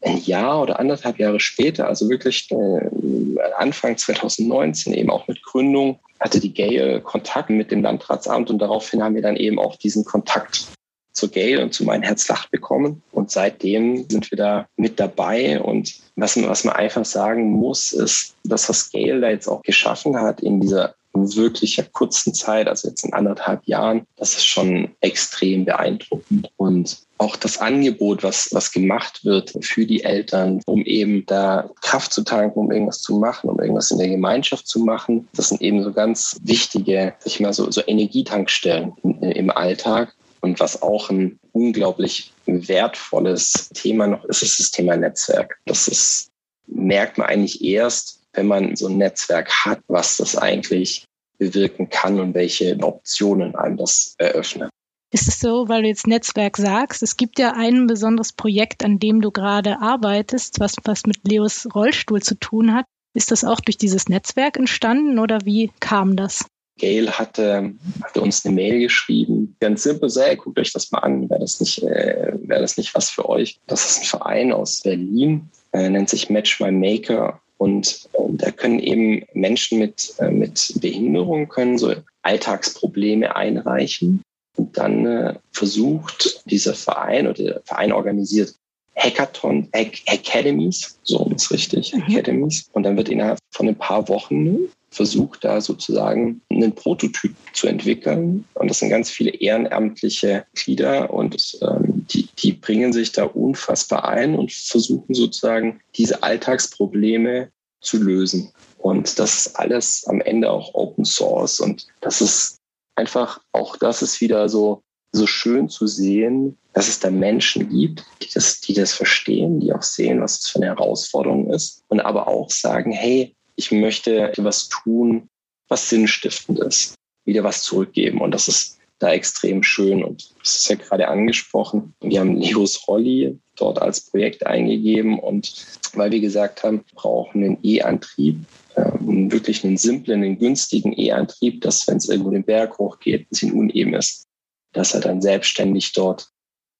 ein 0.05 0.23
Jahr 0.25 0.63
oder 0.63 0.79
anderthalb 0.79 1.19
Jahre 1.19 1.41
später, 1.41 1.89
also 1.89 2.09
wirklich 2.09 2.51
äh, 2.51 3.41
Anfang 3.57 3.97
2019, 3.97 4.95
eben 4.95 5.11
auch 5.11 5.27
mit 5.29 5.43
Gründung, 5.43 5.99
hatte 6.21 6.41
die 6.41 6.53
Gail 6.53 7.01
Kontakt 7.01 7.51
mit 7.51 7.71
dem 7.71 7.83
Landratsamt 7.83 8.51
und 8.51 8.59
daraufhin 8.59 9.03
haben 9.03 9.15
wir 9.15 9.23
dann 9.23 9.37
eben 9.37 9.59
auch 9.59 9.77
diesen 9.77 10.05
Kontakt 10.05 10.67
zur 11.15 11.31
Gail 11.31 11.63
und 11.63 11.73
zu 11.73 11.85
Mein 11.85 12.03
Herz 12.03 12.29
lacht 12.29 12.51
bekommen. 12.51 13.03
Und 13.13 13.31
seitdem 13.31 14.09
sind 14.11 14.31
wir 14.31 14.37
da 14.37 14.69
mit 14.77 14.99
dabei. 14.99 15.61
Und 15.61 15.95
was 16.17 16.37
man, 16.37 16.51
was 16.51 16.65
man 16.65 16.75
einfach 16.75 17.05
sagen 17.05 17.51
muss, 17.51 17.93
ist, 17.93 18.35
dass 18.43 18.69
was 18.69 18.91
Gail 18.91 19.21
da 19.21 19.31
jetzt 19.31 19.49
auch 19.49 19.63
geschaffen 19.63 20.17
hat 20.17 20.41
in 20.41 20.61
dieser 20.61 20.95
wirklich 21.15 21.83
kurzen 21.93 22.35
Zeit, 22.35 22.69
also 22.69 22.89
jetzt 22.89 23.05
in 23.05 23.13
anderthalb 23.13 23.67
Jahren, 23.67 24.07
das 24.17 24.35
ist 24.35 24.47
schon 24.47 24.91
extrem 25.01 25.65
beeindruckend. 25.65 26.51
Und 26.57 26.99
auch 27.19 27.37
das 27.37 27.59
Angebot, 27.59 28.23
was, 28.23 28.49
was 28.53 28.73
gemacht 28.73 29.25
wird 29.25 29.55
für 29.61 29.87
die 29.87 30.03
Eltern, 30.03 30.61
um 30.67 30.83
eben 30.85 31.25
da 31.27 31.71
Kraft 31.81 32.13
zu 32.13 32.23
tanken, 32.23 32.59
um 32.59 32.73
irgendwas 32.73 33.01
zu 33.01 33.19
machen, 33.19 33.49
um 33.49 33.61
irgendwas 33.61 33.91
in 33.91 33.99
der 33.99 34.09
Gemeinschaft 34.09 34.67
zu 34.67 34.81
machen, 34.81 35.29
das 35.35 35.51
sind 35.51 35.63
eben 35.63 35.83
so 35.83 35.93
ganz 35.93 36.37
wichtige, 36.43 37.15
sag 37.19 37.27
ich 37.27 37.41
mal, 37.41 37.53
so, 37.53 37.71
so 37.71 37.83
Energietankstellen 37.87 38.93
im 39.03 39.51
Alltag. 39.51 40.15
Und 40.41 40.61
was 40.61 40.83
auch 40.83 41.09
ein 41.09 41.39
unglaublich 41.53 42.33
wertvolles 42.45 43.71
Thema 43.73 44.07
noch 44.07 44.25
ist, 44.27 44.43
ist 44.43 44.61
das 44.61 44.71
Thema 44.71 44.97
Netzwerk. 44.97 45.59
Das 45.65 45.89
ist, 45.89 46.29
merkt 46.67 47.17
man 47.17 47.29
eigentlich 47.29 47.65
erst, 47.65 48.24
wenn 48.35 48.47
man 48.47 48.77
so 48.77 48.89
ein 48.89 48.99
Netzwerk 48.99 49.51
hat, 49.65 49.81
was 49.89 50.19
das 50.19 50.37
eigentlich 50.37 51.05
bewirken 51.39 51.89
kann 51.89 52.21
und 52.21 52.35
welche 52.35 52.77
Optionen 52.81 53.55
einem 53.57 53.77
das 53.77 54.15
eröffnet. 54.19 54.71
Ist 55.11 55.29
es 55.29 55.39
so, 55.39 55.69
weil 55.69 55.83
du 55.83 55.89
jetzt 55.89 56.09
Netzwerk 56.09 56.57
sagst, 56.57 57.03
es 57.03 57.17
gibt 57.17 57.39
ja 57.39 57.53
ein 57.53 57.87
besonderes 57.87 58.33
Projekt, 58.33 58.85
an 58.85 58.99
dem 58.99 59.21
du 59.21 59.31
gerade 59.31 59.81
arbeitest, 59.81 60.59
was, 60.59 60.75
was 60.85 61.07
mit 61.07 61.19
Leos 61.23 61.69
Rollstuhl 61.73 62.21
zu 62.21 62.35
tun 62.35 62.75
hat. 62.75 62.85
Ist 63.15 63.31
das 63.31 63.45
auch 63.45 63.61
durch 63.61 63.79
dieses 63.79 64.09
Netzwerk 64.09 64.57
entstanden 64.57 65.21
oder 65.21 65.45
wie 65.45 65.71
kam 65.79 66.17
das? 66.17 66.47
Gail 66.81 67.09
hatte, 67.13 67.75
hatte 68.03 68.21
uns 68.21 68.45
eine 68.45 68.57
Mail 68.57 68.81
geschrieben, 68.81 69.55
ganz 69.61 69.85
simpel, 69.85 70.11
so, 70.11 70.21
hey, 70.21 70.35
guckt 70.35 70.59
euch 70.59 70.73
das 70.73 70.91
mal 70.91 70.99
an, 70.99 71.31
wäre 71.31 71.39
das, 71.39 71.61
nicht, 71.61 71.81
äh, 71.85 72.33
wäre 72.43 72.63
das 72.63 72.77
nicht 72.77 72.93
was 72.97 73.11
für 73.11 73.29
euch? 73.29 73.61
Das 73.69 73.89
ist 73.89 74.01
ein 74.01 74.07
Verein 74.07 74.53
aus 74.53 74.81
Berlin, 74.81 75.49
äh, 75.73 75.89
nennt 75.89 76.09
sich 76.09 76.31
Match 76.31 76.59
My 76.59 76.73
Maker 76.73 77.41
und 77.59 78.09
äh, 78.13 78.19
da 78.31 78.51
können 78.51 78.79
eben 78.79 79.25
Menschen 79.33 79.79
mit, 79.79 80.15
äh, 80.19 80.31
mit 80.31 80.75
Behinderung 80.81 81.49
können 81.49 81.79
so 81.79 81.95
Alltagsprobleme 82.23 83.35
einreichen. 83.37 84.23
Und 84.57 84.77
dann 84.79 85.07
äh, 85.07 85.35
versucht 85.53 86.43
dieser 86.51 86.75
Verein 86.75 87.27
oder 87.27 87.43
der 87.43 87.63
Verein 87.65 87.93
organisiert 87.93 88.55
Hackathon, 88.97 89.69
Hack 89.75 90.01
Academies, 90.07 90.99
so 91.03 91.31
ist 91.35 91.51
richtig, 91.51 91.95
mhm. 91.95 92.03
Academies. 92.03 92.69
Und 92.73 92.85
dann 92.85 92.97
wird 92.97 93.09
innerhalb 93.09 93.39
von 93.51 93.69
ein 93.69 93.77
paar 93.77 94.09
Wochen 94.09 94.69
versucht, 94.91 95.45
da 95.45 95.61
sozusagen 95.61 96.41
einen 96.51 96.75
Prototyp 96.75 97.35
zu 97.53 97.67
entwickeln. 97.67 98.45
Und 98.55 98.69
das 98.71 98.79
sind 98.79 98.91
ganz 98.91 99.11
viele 99.11 99.31
ehrenamtliche 99.31 100.47
Glieder 100.55 101.13
und 101.13 101.59
ähm, 101.63 102.07
die, 102.07 102.29
die 102.39 102.53
bringen 102.53 102.93
sich 102.93 103.11
da 103.11 103.25
unfassbar 103.25 104.09
ein 104.09 104.37
und 104.37 104.53
versuchen 104.53 105.15
sozusagen 105.15 105.81
diese 105.97 106.23
Alltagsprobleme 106.23 107.51
zu 107.81 107.99
lösen. 107.99 108.53
Und 108.79 109.19
das 109.19 109.47
ist 109.47 109.57
alles 109.57 110.05
am 110.07 110.21
Ende 110.21 110.51
auch 110.51 110.75
Open 110.75 111.05
Source. 111.05 111.59
Und 111.59 111.87
das 112.01 112.21
ist 112.21 112.59
einfach, 112.95 113.41
auch 113.53 113.77
das 113.77 114.03
ist 114.03 114.21
wieder 114.21 114.49
so, 114.49 114.83
so 115.15 115.27
schön 115.27 115.69
zu 115.69 115.87
sehen, 115.87 116.59
dass 116.73 116.89
es 116.89 116.99
da 116.99 117.11
Menschen 117.11 117.69
gibt, 117.69 118.05
die 118.23 118.29
das, 118.35 118.61
die 118.61 118.75
das 118.75 118.93
verstehen, 118.93 119.61
die 119.61 119.73
auch 119.73 119.83
sehen, 119.83 120.21
was 120.21 120.41
es 120.41 120.47
für 120.49 120.59
eine 120.59 120.67
Herausforderung 120.67 121.53
ist 121.53 121.83
und 121.89 122.01
aber 122.01 122.29
auch 122.29 122.51
sagen, 122.51 122.93
hey, 122.93 123.35
ich 123.57 123.71
möchte 123.71 124.33
was 124.39 124.69
tun, 124.69 125.29
was 125.69 125.89
sinnstiftend 125.89 126.59
ist, 126.59 126.95
wieder 127.25 127.45
was 127.45 127.63
zurückgeben. 127.63 128.21
Und 128.21 128.33
das 128.33 128.49
ist 128.49 128.79
da 128.99 129.13
extrem 129.13 129.63
schön. 129.63 130.03
Und 130.03 130.31
das 130.41 130.57
ist 130.57 130.69
ja 130.69 130.77
gerade 130.77 131.09
angesprochen. 131.09 131.95
Wir 132.01 132.21
haben 132.21 132.37
Leos 132.37 132.87
Rolli 132.89 133.39
dort 133.57 133.81
als 133.81 134.01
Projekt 134.01 134.45
eingegeben 134.47 135.21
und 135.21 135.55
weil 135.95 136.11
wir 136.11 136.21
gesagt 136.21 136.65
haben, 136.65 136.79
wir 136.79 136.95
brauchen 136.97 137.45
einen 137.45 137.59
E-Antrieb, 137.63 138.45
ähm, 138.77 139.31
wirklich 139.31 139.65
einen 139.65 139.77
simplen, 139.77 140.25
einen 140.25 140.39
günstigen 140.41 140.93
E-Antrieb, 140.99 141.61
dass 141.61 141.87
wenn 141.87 141.99
es 141.99 142.09
irgendwo 142.09 142.31
den 142.31 142.43
Berg 142.43 142.79
hochgeht, 142.79 143.23
ein 143.23 143.29
bisschen 143.29 143.53
uneben 143.53 143.95
ist, 143.95 144.27
dass 144.75 144.95
er 144.95 145.01
dann 145.01 145.23
selbstständig 145.23 145.93
dort 145.93 146.29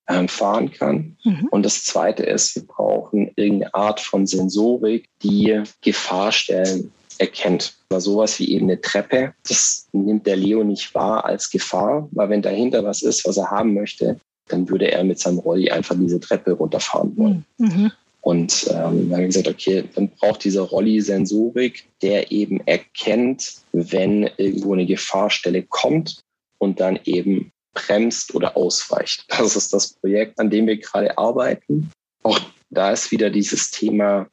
ähm, 0.09 0.29
fahren 0.29 0.71
kann. 0.71 1.17
Mhm. 1.25 1.49
Und 1.51 1.65
das 1.65 1.83
Zweite 1.85 2.25
ist, 2.25 2.55
wir 2.57 2.67
brauchen 2.67 3.31
irgendeine 3.37 3.75
Art 3.75 4.01
von 4.01 4.27
Sensorik, 4.27 5.09
die 5.23 5.63
Gefahrstellen 5.81 6.93
erkennt. 7.19 7.77
Aber 7.89 8.01
sowas 8.01 8.39
wie 8.39 8.51
eben 8.51 8.67
eine 8.67 8.81
Treppe, 8.81 9.35
das 9.49 9.89
nimmt 9.93 10.27
der 10.27 10.37
Leo 10.37 10.65
nicht 10.65 10.95
wahr 10.95 11.25
als 11.25 11.51
Gefahr, 11.51 12.09
weil 12.11 12.29
wenn 12.29 12.43
dahinter 12.43 12.85
was 12.85 13.03
ist, 13.03 13.27
was 13.27 13.37
er 13.37 13.51
haben 13.51 13.75
möchte, 13.75 14.21
dann 14.49 14.69
würde 14.69 14.91
er 14.91 15.05
mit 15.05 15.19
seinem 15.19 15.39
Rolli 15.39 15.71
einfach 15.71 15.97
diese 15.99 16.21
Treppe 16.21 16.53
runterfahren 16.53 17.17
wollen. 17.17 17.45
Mhm. 17.59 17.93
Und 18.21 18.67
ähm, 18.71 18.75
dann 18.75 18.85
haben 18.85 19.11
wir 19.11 19.27
gesagt, 19.27 19.49
okay, 19.49 19.85
dann 19.95 20.09
braucht 20.09 20.45
dieser 20.45 20.63
Rolli 20.63 21.01
Sensorik, 21.01 21.85
der 22.03 22.33
eben 22.33 22.61
erkennt, 22.67 23.57
wenn 23.73 24.31
irgendwo 24.39 24.73
eine 24.73 24.87
Gefahrstelle 24.87 25.63
kommt 25.63 26.23
und 26.59 26.81
dann 26.81 26.99
eben 27.05 27.53
bremst 27.75 28.35
oder 28.35 28.57
ausweicht. 28.57 29.27
Das 29.39 29.57
ist 29.57 29.73
das 29.73 29.95
Projekt, 29.95 30.39
an 30.39 30.51
dem 30.51 30.67
wir 30.67 30.79
gerade 30.79 31.17
arbeiten. 31.19 31.91
Auch 32.23 32.41
da 32.71 32.93
ist 32.93 33.11
wieder 33.11 33.31
dieses 33.31 33.71
Thema 33.71 34.29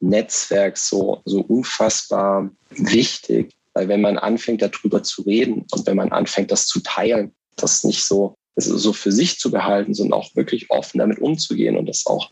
Netzwerk 0.00 0.76
so, 0.76 1.22
so 1.24 1.40
unfassbar 1.40 2.50
wichtig, 2.70 3.54
weil 3.72 3.88
wenn 3.88 4.00
man 4.00 4.18
anfängt, 4.18 4.62
darüber 4.62 5.02
zu 5.02 5.22
reden 5.22 5.64
und 5.70 5.86
wenn 5.86 5.96
man 5.96 6.12
anfängt, 6.12 6.50
das 6.50 6.66
zu 6.66 6.80
teilen, 6.80 7.32
das 7.56 7.84
nicht 7.84 8.04
so, 8.04 8.34
das 8.56 8.66
so 8.66 8.92
für 8.92 9.12
sich 9.12 9.38
zu 9.38 9.50
behalten, 9.50 9.94
sondern 9.94 10.20
auch 10.20 10.34
wirklich 10.34 10.70
offen 10.70 10.98
damit 10.98 11.20
umzugehen 11.20 11.76
und 11.76 11.86
das 11.86 12.04
auch 12.06 12.30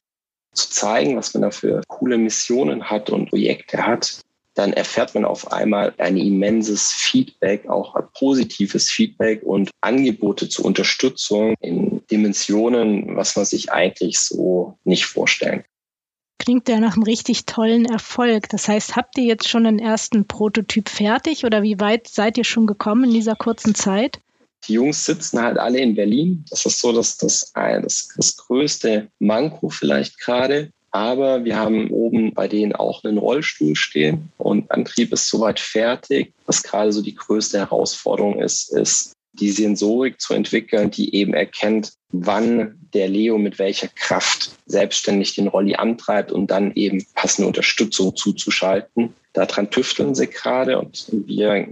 zu 0.53 0.69
zeigen, 0.69 1.17
was 1.17 1.33
man 1.33 1.43
da 1.43 1.51
für 1.51 1.81
coole 1.87 2.19
Missionen 2.19 2.91
hat 2.91 3.09
und 3.11 3.31
Projekte 3.31 3.87
hat, 3.87 4.21
dann 4.55 4.73
erfährt 4.73 5.15
man 5.15 5.25
auf 5.25 5.53
einmal 5.53 5.95
ein 5.99 6.17
immenses 6.17 6.93
Feedback, 6.93 7.69
auch 7.69 7.95
ein 7.95 8.05
positives 8.15 8.91
Feedback 8.91 9.43
und 9.43 9.71
Angebote 9.81 10.49
zur 10.49 10.65
Unterstützung 10.65 11.55
in 11.61 12.03
Dimensionen, 12.11 13.17
was 13.17 13.37
man 13.37 13.45
sich 13.45 13.73
eigentlich 13.73 14.19
so 14.19 14.79
nicht 14.85 15.07
vorstellen 15.07 15.63
kann. 15.63 15.71
Klingt 16.39 16.69
ja 16.71 16.81
nach 16.81 16.95
einem 16.95 17.03
richtig 17.03 17.45
tollen 17.45 17.85
Erfolg. 17.85 18.49
Das 18.49 18.67
heißt, 18.67 18.97
habt 18.97 19.19
ihr 19.19 19.25
jetzt 19.25 19.47
schon 19.47 19.67
einen 19.67 19.79
ersten 19.79 20.27
Prototyp 20.27 20.89
fertig 20.89 21.45
oder 21.45 21.63
wie 21.63 21.79
weit 21.81 22.09
seid 22.09 22.39
ihr 22.39 22.45
schon 22.45 22.67
gekommen 22.67 23.05
in 23.05 23.13
dieser 23.13 23.37
kurzen 23.37 23.75
Zeit? 23.75 24.21
Die 24.67 24.73
Jungs 24.73 25.05
sitzen 25.05 25.41
halt 25.41 25.59
alle 25.59 25.79
in 25.79 25.95
Berlin. 25.95 26.45
Das 26.49 26.65
ist 26.65 26.81
so 26.81 26.93
das, 26.93 27.19
das, 27.19 27.53
das, 27.55 28.09
das 28.17 28.37
größte 28.39 29.09
Manko 29.19 29.69
vielleicht 29.69 30.19
gerade. 30.19 30.71
Aber 30.93 31.45
wir 31.45 31.57
haben 31.57 31.91
oben 31.91 32.35
bei 32.35 32.49
denen 32.49 32.75
auch 32.75 33.05
einen 33.05 33.19
Rollstuhl 33.19 33.77
stehen 33.77 34.31
und 34.39 34.71
Antrieb 34.71 35.13
ist 35.13 35.29
soweit 35.29 35.61
fertig. 35.61 36.33
Was 36.47 36.63
gerade 36.63 36.93
so 36.93 37.01
die 37.03 37.15
größte 37.15 37.59
Herausforderung 37.59 38.41
ist, 38.41 38.73
ist 38.73 39.13
die 39.33 39.51
Sensorik 39.51 40.21
zu 40.21 40.35
entwickeln, 40.35 40.91
die 40.91 41.15
eben 41.15 41.35
erkennt, 41.35 41.93
wann 42.13 42.79
der 42.93 43.09
Leo 43.09 43.39
mit 43.39 43.61
welcher 43.61 43.89
Kraft 43.89 44.51
selbstständig 44.67 45.37
den 45.37 45.47
Rolli 45.47 45.77
antreibt 45.77 46.33
und 46.33 46.51
dann 46.51 46.73
eben 46.75 47.07
passende 47.15 47.47
Unterstützung 47.47 48.17
zuzuschalten. 48.17 49.15
Daran 49.33 49.71
tüfteln 49.71 50.17
sie 50.17 50.27
gerade 50.27 50.79
und 50.79 51.07
wir 51.13 51.69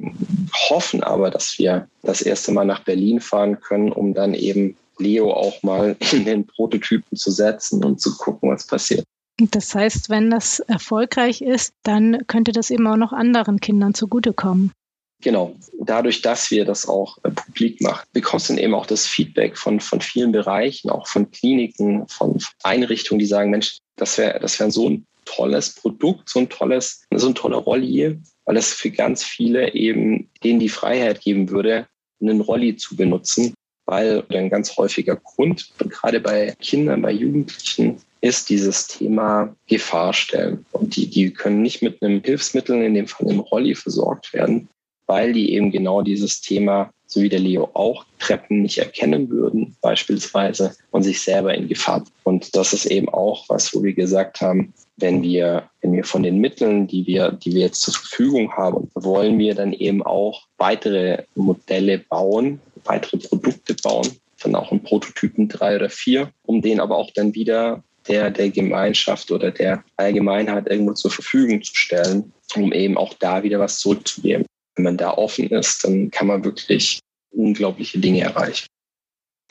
hoffen 0.70 1.02
aber, 1.02 1.30
dass 1.30 1.58
wir 1.58 1.88
das 2.02 2.22
erste 2.22 2.52
Mal 2.52 2.64
nach 2.64 2.84
Berlin 2.84 3.20
fahren 3.20 3.60
können, 3.60 3.90
um 3.90 4.14
dann 4.14 4.34
eben 4.34 4.76
Leo 4.98 5.32
auch 5.32 5.62
mal 5.62 5.96
in 6.12 6.24
den 6.24 6.46
Prototypen 6.46 7.16
zu 7.16 7.30
setzen 7.30 7.84
und 7.84 8.00
zu 8.00 8.16
gucken, 8.16 8.50
was 8.50 8.66
passiert. 8.66 9.04
Das 9.40 9.74
heißt, 9.74 10.10
wenn 10.10 10.30
das 10.30 10.58
erfolgreich 10.60 11.42
ist, 11.42 11.72
dann 11.84 12.26
könnte 12.26 12.50
das 12.50 12.70
eben 12.70 12.86
auch 12.88 12.96
noch 12.96 13.12
anderen 13.12 13.60
Kindern 13.60 13.94
zugutekommen. 13.94 14.72
Genau. 15.20 15.56
Dadurch, 15.80 16.22
dass 16.22 16.50
wir 16.50 16.64
das 16.64 16.88
auch 16.88 17.18
äh, 17.24 17.30
publik 17.30 17.80
machen, 17.80 18.06
bekommst 18.12 18.48
du 18.48 18.54
dann 18.54 18.62
eben 18.62 18.74
auch 18.74 18.86
das 18.86 19.06
Feedback 19.06 19.56
von, 19.56 19.80
von 19.80 20.00
vielen 20.00 20.32
Bereichen, 20.32 20.90
auch 20.90 21.08
von 21.08 21.30
Kliniken, 21.30 22.06
von 22.08 22.38
Einrichtungen, 22.62 23.18
die 23.18 23.26
sagen, 23.26 23.50
Mensch, 23.50 23.78
das 23.96 24.16
wäre 24.18 24.38
das 24.38 24.58
wär 24.60 24.70
so 24.70 24.88
ein 24.88 25.06
tolles 25.24 25.74
Produkt, 25.74 26.28
so 26.28 26.38
ein 26.38 26.48
tolles, 26.48 27.04
so 27.12 27.28
ein 27.28 27.34
toller 27.34 27.58
Rolli, 27.58 28.18
weil 28.44 28.56
es 28.56 28.72
für 28.72 28.90
ganz 28.90 29.24
viele 29.24 29.74
eben 29.74 30.30
denen 30.44 30.60
die 30.60 30.68
Freiheit 30.68 31.20
geben 31.20 31.50
würde, 31.50 31.86
einen 32.20 32.40
Rolli 32.40 32.76
zu 32.76 32.96
benutzen, 32.96 33.54
weil 33.88 34.22
ein 34.28 34.50
ganz 34.50 34.76
häufiger 34.76 35.16
Grund, 35.16 35.72
gerade 35.78 36.20
bei 36.20 36.54
Kindern, 36.60 37.00
bei 37.00 37.10
Jugendlichen, 37.10 37.96
ist 38.20 38.50
dieses 38.50 38.86
Thema 38.86 39.56
Gefahr 39.66 40.12
stellen. 40.12 40.66
Und 40.72 40.94
die, 40.94 41.08
die 41.08 41.30
können 41.32 41.62
nicht 41.62 41.80
mit 41.82 42.02
einem 42.02 42.22
Hilfsmittel, 42.22 42.82
in 42.82 42.92
dem 42.92 43.06
Fall 43.06 43.28
einem 43.28 43.40
Rolli, 43.40 43.74
versorgt 43.74 44.34
werden, 44.34 44.68
weil 45.06 45.32
die 45.32 45.54
eben 45.54 45.70
genau 45.70 46.02
dieses 46.02 46.42
Thema, 46.42 46.90
so 47.06 47.22
wie 47.22 47.30
der 47.30 47.38
Leo 47.38 47.70
auch, 47.72 48.04
Treppen 48.18 48.60
nicht 48.60 48.76
erkennen 48.76 49.30
würden, 49.30 49.74
beispielsweise, 49.80 50.76
und 50.90 51.04
sich 51.04 51.22
selber 51.22 51.54
in 51.54 51.68
Gefahr. 51.68 52.04
Und 52.24 52.54
das 52.54 52.74
ist 52.74 52.84
eben 52.84 53.08
auch 53.08 53.48
was, 53.48 53.74
wo 53.74 53.82
wir 53.82 53.94
gesagt 53.94 54.42
haben, 54.42 54.74
wenn 54.98 55.22
wir, 55.22 55.70
wenn 55.80 55.94
wir 55.94 56.04
von 56.04 56.22
den 56.22 56.38
Mitteln, 56.38 56.88
die 56.88 57.06
wir, 57.06 57.32
die 57.32 57.54
wir 57.54 57.62
jetzt 57.62 57.80
zur 57.80 57.94
Verfügung 57.94 58.52
haben, 58.52 58.90
wollen 58.94 59.38
wir 59.38 59.54
dann 59.54 59.72
eben 59.72 60.02
auch 60.02 60.42
weitere 60.58 61.22
Modelle 61.36 61.98
bauen, 62.00 62.60
weitere 62.88 63.18
Produkte 63.18 63.74
bauen, 63.74 64.08
dann 64.42 64.54
auch 64.54 64.72
in 64.72 64.82
Prototypen 64.82 65.48
drei 65.48 65.76
oder 65.76 65.90
vier, 65.90 66.32
um 66.42 66.62
den 66.62 66.80
aber 66.80 66.96
auch 66.96 67.10
dann 67.12 67.34
wieder 67.34 67.82
der, 68.08 68.30
der 68.30 68.50
Gemeinschaft 68.50 69.30
oder 69.30 69.50
der 69.50 69.84
Allgemeinheit 69.96 70.68
irgendwo 70.68 70.94
zur 70.94 71.10
Verfügung 71.10 71.62
zu 71.62 71.74
stellen, 71.74 72.32
um 72.54 72.72
eben 72.72 72.96
auch 72.96 73.14
da 73.14 73.42
wieder 73.42 73.58
was 73.58 73.78
zurückzugeben. 73.80 74.46
Wenn 74.76 74.84
man 74.84 74.96
da 74.96 75.12
offen 75.12 75.48
ist, 75.50 75.84
dann 75.84 76.10
kann 76.10 76.26
man 76.26 76.44
wirklich 76.44 77.00
unglaubliche 77.30 77.98
Dinge 77.98 78.22
erreichen. 78.22 78.66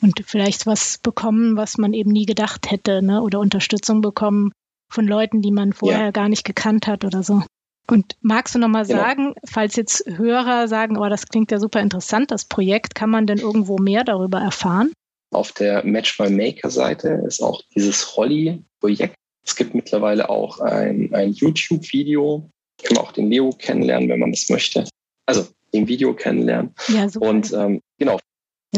Und 0.02 0.22
vielleicht 0.26 0.66
was 0.66 0.98
bekommen, 0.98 1.56
was 1.56 1.76
man 1.76 1.92
eben 1.92 2.10
nie 2.10 2.26
gedacht 2.26 2.70
hätte, 2.70 3.02
ne? 3.02 3.20
oder 3.22 3.40
Unterstützung 3.40 4.00
bekommen 4.00 4.52
von 4.90 5.06
Leuten, 5.06 5.42
die 5.42 5.50
man 5.50 5.72
vorher 5.72 6.06
ja. 6.06 6.10
gar 6.10 6.28
nicht 6.28 6.44
gekannt 6.44 6.86
hat 6.86 7.04
oder 7.04 7.22
so. 7.22 7.42
Und 7.90 8.16
magst 8.20 8.54
du 8.54 8.58
nochmal 8.58 8.86
genau. 8.86 9.00
sagen, 9.00 9.34
falls 9.46 9.76
jetzt 9.76 10.04
Hörer 10.06 10.68
sagen, 10.68 10.98
oh, 10.98 11.08
das 11.08 11.26
klingt 11.26 11.50
ja 11.50 11.58
super 11.58 11.80
interessant, 11.80 12.30
das 12.30 12.44
Projekt, 12.44 12.94
kann 12.94 13.10
man 13.10 13.26
denn 13.26 13.38
irgendwo 13.38 13.78
mehr 13.78 14.04
darüber 14.04 14.38
erfahren? 14.40 14.92
Auf 15.30 15.52
der 15.52 15.84
Match 15.84 16.18
My 16.20 16.30
Maker 16.30 16.70
Seite 16.70 17.22
ist 17.26 17.42
auch 17.42 17.62
dieses 17.74 18.16
Rolli-Projekt. 18.16 19.14
Es 19.44 19.56
gibt 19.56 19.74
mittlerweile 19.74 20.28
auch 20.28 20.60
ein, 20.60 21.14
ein 21.14 21.32
YouTube-Video. 21.32 22.50
Kann 22.82 22.94
man 22.94 23.04
auch 23.04 23.12
den 23.12 23.30
Leo 23.30 23.50
kennenlernen, 23.50 24.08
wenn 24.08 24.20
man 24.20 24.32
das 24.32 24.48
möchte. 24.50 24.84
Also 25.26 25.46
im 25.72 25.88
Video 25.88 26.14
kennenlernen. 26.14 26.74
Ja, 26.88 27.08
super. 27.08 27.28
Und 27.28 27.52
ähm, 27.52 27.80
genau, 27.98 28.18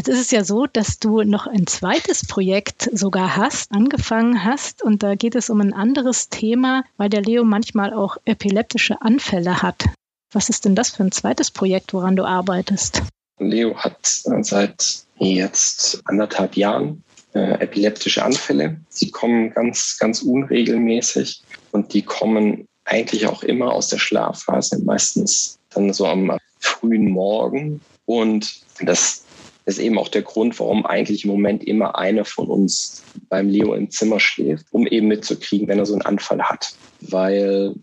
Jetzt 0.00 0.08
ist 0.08 0.20
es 0.20 0.30
ja 0.30 0.44
so, 0.44 0.64
dass 0.64 0.98
du 0.98 1.24
noch 1.24 1.46
ein 1.46 1.66
zweites 1.66 2.26
Projekt 2.26 2.88
sogar 2.90 3.36
hast, 3.36 3.70
angefangen 3.70 4.44
hast. 4.44 4.82
Und 4.82 5.02
da 5.02 5.14
geht 5.14 5.34
es 5.34 5.50
um 5.50 5.60
ein 5.60 5.74
anderes 5.74 6.30
Thema, 6.30 6.84
weil 6.96 7.10
der 7.10 7.20
Leo 7.20 7.44
manchmal 7.44 7.92
auch 7.92 8.16
epileptische 8.24 9.02
Anfälle 9.02 9.60
hat. 9.60 9.84
Was 10.32 10.48
ist 10.48 10.64
denn 10.64 10.74
das 10.74 10.88
für 10.88 11.02
ein 11.02 11.12
zweites 11.12 11.50
Projekt, 11.50 11.92
woran 11.92 12.16
du 12.16 12.24
arbeitest? 12.24 13.02
Leo 13.40 13.76
hat 13.76 14.22
äh, 14.24 14.42
seit 14.42 15.04
jetzt 15.18 16.00
anderthalb 16.06 16.56
Jahren 16.56 17.04
äh, 17.34 17.60
epileptische 17.60 18.24
Anfälle. 18.24 18.80
Sie 18.88 19.10
kommen 19.10 19.50
ganz, 19.50 19.98
ganz 20.00 20.22
unregelmäßig 20.22 21.42
und 21.72 21.92
die 21.92 22.00
kommen 22.00 22.66
eigentlich 22.86 23.26
auch 23.26 23.42
immer 23.42 23.70
aus 23.70 23.88
der 23.88 23.98
Schlafphase, 23.98 24.82
meistens 24.82 25.58
dann 25.74 25.92
so 25.92 26.06
am 26.06 26.38
frühen 26.58 27.10
Morgen. 27.10 27.82
Und 28.06 28.62
das 28.80 29.24
ist 29.66 29.79
eben 29.79 29.99
auch 29.99 30.09
der 30.09 30.23
Grund, 30.23 30.59
warum 30.59 30.87
eigentlich 30.87 31.25
im 31.25 31.31
Moment 31.31 31.64
immer 31.64 31.96
einer 31.96 32.25
von 32.25 32.46
uns 32.46 33.03
beim 33.29 33.49
Leo 33.49 33.75
im 33.75 33.90
Zimmer 33.90 34.20
schläft, 34.20 34.66
um 34.70 34.87
eben 34.87 35.09
mitzukriegen, 35.09 35.68
wenn 35.68 35.79
er 35.79 35.87
so 35.87 35.92
einen 35.92 36.03
Anfall 36.03 36.42
hat. 36.42 36.75
Weil 37.01 37.75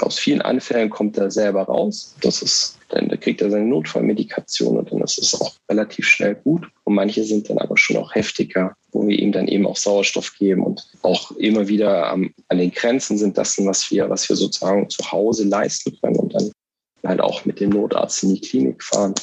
aus 0.00 0.18
vielen 0.18 0.42
Anfällen 0.42 0.90
kommt 0.90 1.16
er 1.18 1.30
selber 1.30 1.62
raus. 1.62 2.14
Das 2.20 2.42
ist, 2.42 2.78
dann 2.88 3.08
kriegt 3.20 3.40
er 3.40 3.50
seine 3.50 3.66
Notfallmedikation 3.66 4.76
und 4.76 4.90
dann 4.90 5.00
ist 5.02 5.18
es 5.18 5.40
auch 5.40 5.54
relativ 5.70 6.06
schnell 6.06 6.34
gut. 6.34 6.66
Und 6.84 6.94
manche 6.94 7.24
sind 7.24 7.48
dann 7.48 7.58
aber 7.58 7.76
schon 7.76 7.96
auch 7.96 8.14
heftiger, 8.14 8.74
wo 8.92 9.06
wir 9.06 9.18
ihm 9.18 9.32
dann 9.32 9.48
eben 9.48 9.66
auch 9.66 9.76
Sauerstoff 9.76 10.34
geben 10.38 10.62
und 10.64 10.86
auch 11.02 11.30
immer 11.32 11.68
wieder 11.68 12.08
am, 12.08 12.32
an 12.48 12.58
den 12.58 12.72
Grenzen 12.72 13.18
sind 13.18 13.38
das, 13.38 13.56
was 13.64 13.90
wir, 13.90 14.10
was 14.10 14.28
wir 14.28 14.36
sozusagen 14.36 14.88
zu 14.90 15.10
Hause 15.10 15.44
leisten 15.44 15.96
können 16.00 16.16
und 16.16 16.34
dann 16.34 16.50
halt 17.04 17.20
auch 17.20 17.44
mit 17.44 17.60
dem 17.60 17.70
Notarzt 17.70 18.22
in 18.22 18.34
die 18.34 18.40
Klinik 18.40 18.82
fahren. 18.82 19.14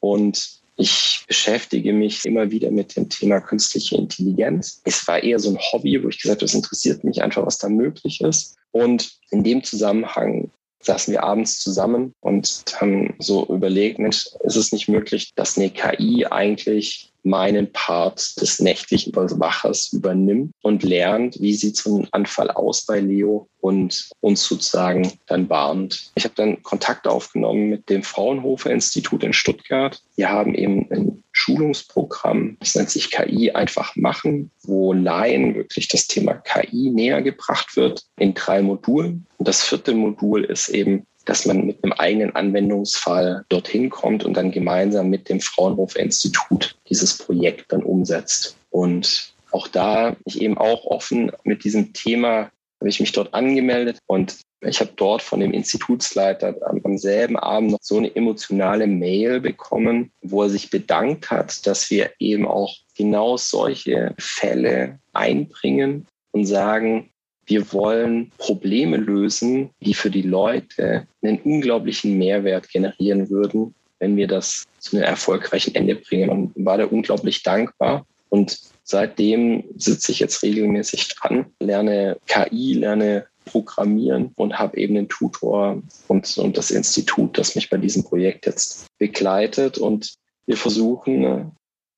Und 0.00 0.61
ich 0.76 1.24
beschäftige 1.26 1.92
mich 1.92 2.24
immer 2.24 2.50
wieder 2.50 2.70
mit 2.70 2.96
dem 2.96 3.08
Thema 3.08 3.40
künstliche 3.40 3.96
Intelligenz. 3.96 4.80
Es 4.84 5.06
war 5.06 5.22
eher 5.22 5.38
so 5.38 5.50
ein 5.50 5.58
Hobby, 5.58 6.02
wo 6.02 6.08
ich 6.08 6.20
gesagt 6.20 6.40
habe, 6.40 6.46
es 6.46 6.54
interessiert 6.54 7.04
mich 7.04 7.22
einfach, 7.22 7.44
was 7.44 7.58
da 7.58 7.68
möglich 7.68 8.20
ist. 8.20 8.56
Und 8.70 9.18
in 9.30 9.44
dem 9.44 9.62
Zusammenhang 9.62 10.50
saßen 10.80 11.12
wir 11.12 11.22
abends 11.22 11.60
zusammen 11.60 12.14
und 12.20 12.64
haben 12.80 13.14
so 13.18 13.46
überlegt, 13.46 13.98
Mensch, 13.98 14.28
ist 14.42 14.56
es 14.56 14.72
nicht 14.72 14.88
möglich, 14.88 15.30
dass 15.36 15.56
eine 15.56 15.70
KI 15.70 16.26
eigentlich 16.26 17.11
meinen 17.22 17.72
Part 17.72 18.40
des 18.40 18.60
nächtlichen 18.60 19.14
Wachers 19.14 19.92
übernimmt 19.92 20.52
und 20.62 20.82
lernt, 20.82 21.40
wie 21.40 21.54
sieht 21.54 21.76
so 21.76 22.00
ein 22.00 22.08
Anfall 22.10 22.50
aus 22.50 22.84
bei 22.84 23.00
Leo 23.00 23.48
und 23.60 24.10
uns 24.20 24.44
sozusagen 24.44 25.12
dann 25.26 25.48
warnt. 25.48 26.10
Ich 26.16 26.24
habe 26.24 26.34
dann 26.34 26.62
Kontakt 26.62 27.06
aufgenommen 27.06 27.70
mit 27.70 27.88
dem 27.88 28.02
Fraunhofer 28.02 28.70
Institut 28.70 29.22
in 29.22 29.32
Stuttgart. 29.32 30.02
Wir 30.16 30.30
haben 30.30 30.54
eben 30.54 30.88
ein 30.90 31.22
Schulungsprogramm, 31.32 32.56
das 32.60 32.74
nennt 32.74 32.90
sich 32.90 33.10
KI 33.10 33.52
einfach 33.52 33.96
machen, 33.96 34.50
wo 34.62 34.92
Laien 34.92 35.54
wirklich 35.54 35.88
das 35.88 36.06
Thema 36.06 36.34
KI 36.34 36.90
näher 36.90 37.22
gebracht 37.22 37.76
wird 37.76 38.04
in 38.18 38.34
drei 38.34 38.62
Modulen. 38.62 39.26
Und 39.38 39.48
das 39.48 39.62
vierte 39.62 39.94
Modul 39.94 40.44
ist 40.44 40.68
eben 40.68 41.06
dass 41.24 41.46
man 41.46 41.66
mit 41.66 41.82
einem 41.82 41.92
eigenen 41.92 42.34
Anwendungsfall 42.34 43.44
dorthin 43.48 43.90
kommt 43.90 44.24
und 44.24 44.34
dann 44.34 44.50
gemeinsam 44.50 45.10
mit 45.10 45.28
dem 45.28 45.40
Fraunhofer 45.40 46.00
Institut 46.00 46.76
dieses 46.88 47.18
Projekt 47.18 47.72
dann 47.72 47.82
umsetzt. 47.82 48.56
Und 48.70 49.32
auch 49.50 49.68
da 49.68 50.16
ich 50.24 50.40
eben 50.40 50.58
auch 50.58 50.84
offen 50.84 51.32
mit 51.44 51.64
diesem 51.64 51.92
Thema 51.92 52.50
habe 52.80 52.88
ich 52.88 52.98
mich 52.98 53.12
dort 53.12 53.32
angemeldet 53.32 53.98
und 54.06 54.40
ich 54.60 54.80
habe 54.80 54.90
dort 54.96 55.22
von 55.22 55.38
dem 55.38 55.52
Institutsleiter 55.52 56.56
am, 56.66 56.80
am, 56.82 56.98
selben 56.98 57.36
Abend 57.36 57.70
noch 57.70 57.78
so 57.80 57.96
eine 57.96 58.14
emotionale 58.14 58.88
Mail 58.88 59.40
bekommen, 59.40 60.10
wo 60.20 60.42
er 60.42 60.50
sich 60.50 60.68
bedankt 60.68 61.30
hat, 61.30 61.64
dass 61.66 61.90
wir 61.90 62.10
eben 62.18 62.46
auch 62.46 62.74
genau 62.96 63.36
solche 63.36 64.14
Fälle 64.18 64.98
einbringen 65.12 66.08
und 66.32 66.46
sagen, 66.46 67.11
wir 67.46 67.72
wollen 67.72 68.30
Probleme 68.38 68.96
lösen, 68.96 69.70
die 69.80 69.94
für 69.94 70.10
die 70.10 70.22
Leute 70.22 71.06
einen 71.22 71.40
unglaublichen 71.40 72.16
Mehrwert 72.18 72.68
generieren 72.68 73.30
würden, 73.30 73.74
wenn 73.98 74.16
wir 74.16 74.28
das 74.28 74.64
zu 74.78 74.96
einem 74.96 75.04
erfolgreichen 75.04 75.74
Ende 75.74 75.96
bringen. 75.96 76.30
Und 76.30 76.52
war 76.56 76.78
da 76.78 76.84
unglaublich 76.84 77.42
dankbar. 77.42 78.06
Und 78.28 78.58
seitdem 78.84 79.64
sitze 79.76 80.12
ich 80.12 80.20
jetzt 80.20 80.42
regelmäßig 80.42 81.08
dran, 81.08 81.46
lerne 81.60 82.16
KI, 82.26 82.74
lerne 82.74 83.26
Programmieren 83.44 84.30
und 84.36 84.58
habe 84.58 84.76
eben 84.76 84.94
den 84.94 85.08
Tutor 85.08 85.82
und, 86.06 86.38
und 86.38 86.56
das 86.56 86.70
Institut, 86.70 87.36
das 87.36 87.56
mich 87.56 87.68
bei 87.70 87.76
diesem 87.76 88.04
Projekt 88.04 88.46
jetzt 88.46 88.86
begleitet. 88.98 89.78
Und 89.78 90.14
wir 90.46 90.56
versuchen 90.56 91.50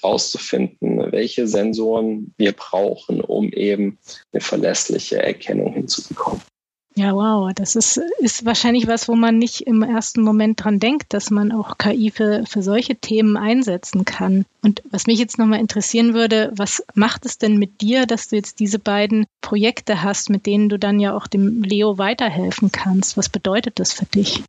herauszufinden, 0.05 1.11
welche 1.11 1.49
Sensoren 1.49 2.35
wir 2.37 2.53
brauchen, 2.53 3.21
um 3.21 3.51
eben 3.51 3.99
eine 4.33 4.41
verlässliche 4.41 5.23
Erkennung 5.23 5.73
hinzubekommen. 5.73 6.43
Ja, 6.97 7.13
wow, 7.13 7.53
das 7.53 7.75
ist, 7.75 8.01
ist 8.21 8.45
wahrscheinlich 8.45 8.87
was, 8.87 9.09
wo 9.09 9.17
man 9.17 9.37
nicht 9.37 9.63
im 9.63 9.83
ersten 9.83 10.23
Moment 10.23 10.63
dran 10.63 10.79
denkt, 10.79 11.13
dass 11.13 11.31
man 11.31 11.51
auch 11.51 11.77
KI 11.77 12.13
für, 12.13 12.45
für 12.47 12.63
solche 12.63 12.95
Themen 12.95 13.37
einsetzen 13.37 14.05
kann. 14.05 14.45
Und 14.63 14.81
was 14.93 15.09
mich 15.09 15.19
jetzt 15.19 15.37
nochmal 15.37 15.59
interessieren 15.59 16.15
würde, 16.15 16.53
was 16.55 16.85
macht 16.95 17.27
es 17.27 17.37
denn 17.37 17.57
mit 17.57 17.81
dir, 17.81 18.07
dass 18.07 18.29
du 18.29 18.37
jetzt 18.37 18.61
diese 18.61 18.79
beiden 18.79 19.27
Projekte 19.41 20.05
hast, 20.05 20.31
mit 20.31 20.47
denen 20.47 20.69
du 20.69 20.79
dann 20.79 21.01
ja 21.01 21.17
auch 21.17 21.27
dem 21.27 21.65
Leo 21.65 21.99
weiterhelfen 21.99 22.71
kannst? 22.71 23.17
Was 23.17 23.29
bedeutet 23.29 23.81
das 23.81 23.93
für 23.93 24.07
dich? 24.07 24.45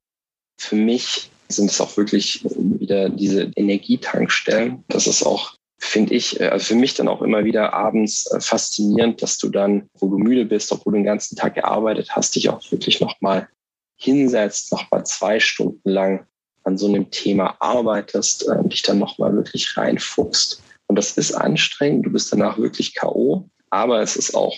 Für 0.59 0.75
mich 0.75 1.31
sind 1.47 1.71
es 1.71 1.81
auch 1.81 1.95
wirklich 1.97 2.43
wieder 2.43 3.09
diese 3.09 3.51
Energietankstellen. 3.55 4.83
Das 4.87 5.07
ist 5.07 5.23
auch, 5.23 5.55
finde 5.77 6.15
ich, 6.15 6.39
äh, 6.39 6.47
also 6.47 6.65
für 6.65 6.75
mich 6.75 6.93
dann 6.95 7.07
auch 7.07 7.21
immer 7.21 7.45
wieder 7.45 7.73
abends 7.73 8.25
äh, 8.31 8.39
faszinierend, 8.39 9.21
dass 9.21 9.37
du 9.37 9.49
dann, 9.49 9.89
wo 9.99 10.07
du 10.09 10.17
müde 10.17 10.45
bist, 10.45 10.71
obwohl 10.71 10.93
du 10.93 10.99
den 10.99 11.05
ganzen 11.05 11.35
Tag 11.35 11.55
gearbeitet 11.55 12.09
hast, 12.11 12.35
dich 12.35 12.49
auch 12.49 12.71
wirklich 12.71 12.99
nochmal 12.99 13.47
hinsetzt, 13.97 14.71
nochmal 14.71 15.05
zwei 15.05 15.39
Stunden 15.39 15.89
lang 15.89 16.25
an 16.63 16.77
so 16.77 16.87
einem 16.87 17.11
Thema 17.11 17.55
arbeitest 17.59 18.47
äh, 18.47 18.51
und 18.51 18.73
dich 18.73 18.81
dann 18.81 18.99
nochmal 18.99 19.33
wirklich 19.35 19.77
reinfuchst. 19.77 20.61
Und 20.87 20.97
das 20.97 21.17
ist 21.17 21.33
anstrengend, 21.33 22.05
du 22.05 22.11
bist 22.11 22.31
danach 22.31 22.57
wirklich 22.57 22.95
K.O., 22.95 23.49
aber 23.69 24.01
es 24.01 24.15
ist 24.15 24.35
auch 24.35 24.55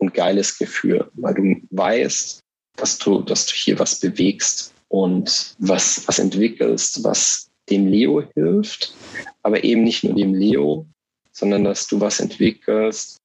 ein 0.00 0.12
geiles 0.12 0.58
Gefühl, 0.58 1.10
weil 1.14 1.34
du 1.34 1.56
weißt, 1.70 2.40
dass 2.76 2.98
du, 2.98 3.22
dass 3.22 3.46
du 3.46 3.52
hier 3.54 3.78
was 3.78 4.00
bewegst 4.00 4.72
und 4.88 5.56
was, 5.58 6.06
was 6.06 6.18
entwickelst, 6.18 7.02
was 7.04 7.50
dem 7.68 7.88
Leo 7.88 8.22
hilft, 8.34 8.94
aber 9.42 9.64
eben 9.64 9.82
nicht 9.82 10.04
nur 10.04 10.14
dem 10.14 10.34
Leo, 10.34 10.86
sondern 11.32 11.64
dass 11.64 11.86
du 11.86 12.00
was 12.00 12.20
entwickelst, 12.20 13.18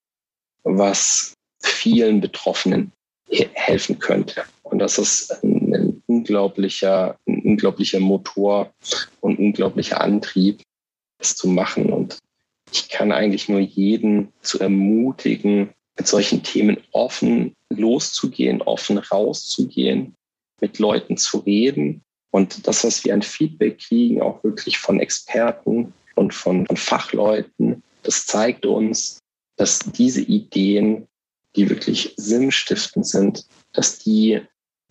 was 0.63 1.34
vielen 1.62 2.21
Betroffenen 2.21 2.91
helfen 3.54 4.00
könnte. 4.00 4.43
Und 4.63 4.80
das 4.80 4.97
ist 4.97 5.32
ein, 5.43 6.02
unglaublicher, 6.08 7.17
ein 7.28 7.41
unglaublicher 7.43 8.00
Motor 8.00 8.74
und 9.21 9.39
unglaublicher 9.39 10.02
Antrieb, 10.02 10.62
das 11.19 11.36
zu 11.36 11.47
machen. 11.47 11.91
Und 11.91 12.17
ich 12.71 12.89
kann 12.89 13.12
eigentlich 13.12 13.47
nur 13.47 13.60
jeden 13.60 14.34
zu 14.41 14.60
ermutigen, 14.60 15.69
mit 15.97 16.08
solchen 16.08 16.41
Themen 16.41 16.78
offen 16.91 17.56
loszugehen, 17.69 18.62
offen 18.62 18.97
rauszugehen 18.97 20.15
mit 20.62 20.80
Leuten 20.80 21.17
zu 21.17 21.39
reden 21.39 22.04
und 22.32 22.67
das, 22.67 22.84
was 22.84 23.04
wir 23.04 23.13
an 23.13 23.21
Feedback 23.21 23.80
kriegen, 23.80 24.21
auch 24.21 24.43
wirklich 24.43 24.78
von 24.78 25.00
Experten 25.00 25.93
und 26.15 26.34
von, 26.34 26.65
von 26.65 26.78
Fachleuten, 26.78 27.84
das 28.04 28.26
zeigt 28.26 28.65
uns, 28.65 29.19
dass 29.58 29.80
diese 29.80 30.21
Ideen, 30.21 31.08
die 31.56 31.69
wirklich 31.69 32.13
sinnstiftend 32.17 33.06
sind, 33.06 33.45
dass 33.74 34.00
die 34.00 34.41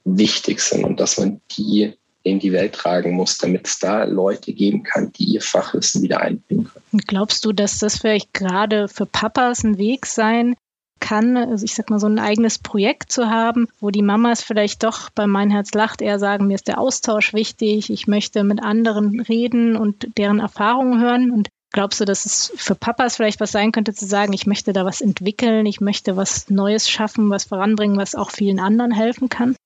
wichtig 0.04 0.60
sind 0.60 0.84
und 0.84 1.00
dass 1.00 1.18
man 1.18 1.40
die 1.56 1.94
in 2.22 2.38
die 2.38 2.52
Welt 2.52 2.74
tragen 2.74 3.12
muss, 3.12 3.38
damit 3.38 3.66
es 3.66 3.78
da 3.78 4.04
Leute 4.04 4.52
geben 4.52 4.82
kann, 4.82 5.10
die 5.12 5.24
ihr 5.24 5.40
Fachwissen 5.40 6.02
wieder 6.02 6.20
einbringen 6.20 6.70
können. 6.70 7.02
Glaubst 7.06 7.44
du, 7.46 7.52
dass 7.52 7.78
das 7.78 7.98
vielleicht 7.98 8.34
gerade 8.34 8.88
für 8.88 9.06
Papas 9.06 9.64
ein 9.64 9.78
Weg 9.78 10.04
sein 10.04 10.54
kann, 11.00 11.36
also 11.36 11.64
ich 11.64 11.74
sag 11.74 11.90
mal, 11.90 11.98
so 11.98 12.06
ein 12.06 12.18
eigenes 12.18 12.58
Projekt 12.58 13.10
zu 13.10 13.28
haben, 13.28 13.68
wo 13.80 13.90
die 13.90 14.02
Mamas 14.02 14.42
vielleicht 14.42 14.84
doch 14.84 15.10
bei 15.10 15.26
Mein 15.26 15.50
Herz 15.50 15.72
lacht 15.74 16.02
eher 16.02 16.18
sagen, 16.18 16.46
mir 16.46 16.54
ist 16.54 16.68
der 16.68 16.78
Austausch 16.78 17.34
wichtig, 17.34 17.90
ich 17.90 18.06
möchte 18.06 18.44
mit 18.44 18.62
anderen 18.62 19.20
reden 19.20 19.76
und 19.76 20.16
deren 20.16 20.38
Erfahrungen 20.38 21.00
hören. 21.00 21.30
Und 21.30 21.48
glaubst 21.72 22.00
du, 22.00 22.04
dass 22.04 22.26
es 22.26 22.52
für 22.54 22.74
Papas 22.74 23.16
vielleicht 23.16 23.40
was 23.40 23.52
sein 23.52 23.72
könnte, 23.72 23.94
zu 23.94 24.06
sagen, 24.06 24.32
ich 24.32 24.46
möchte 24.46 24.72
da 24.72 24.84
was 24.84 25.00
entwickeln, 25.00 25.66
ich 25.66 25.80
möchte 25.80 26.16
was 26.16 26.48
Neues 26.50 26.88
schaffen, 26.88 27.30
was 27.30 27.44
voranbringen, 27.44 27.96
was 27.96 28.14
auch 28.14 28.30
vielen 28.30 28.60
anderen 28.60 28.92
helfen 28.92 29.28
kann? 29.28 29.56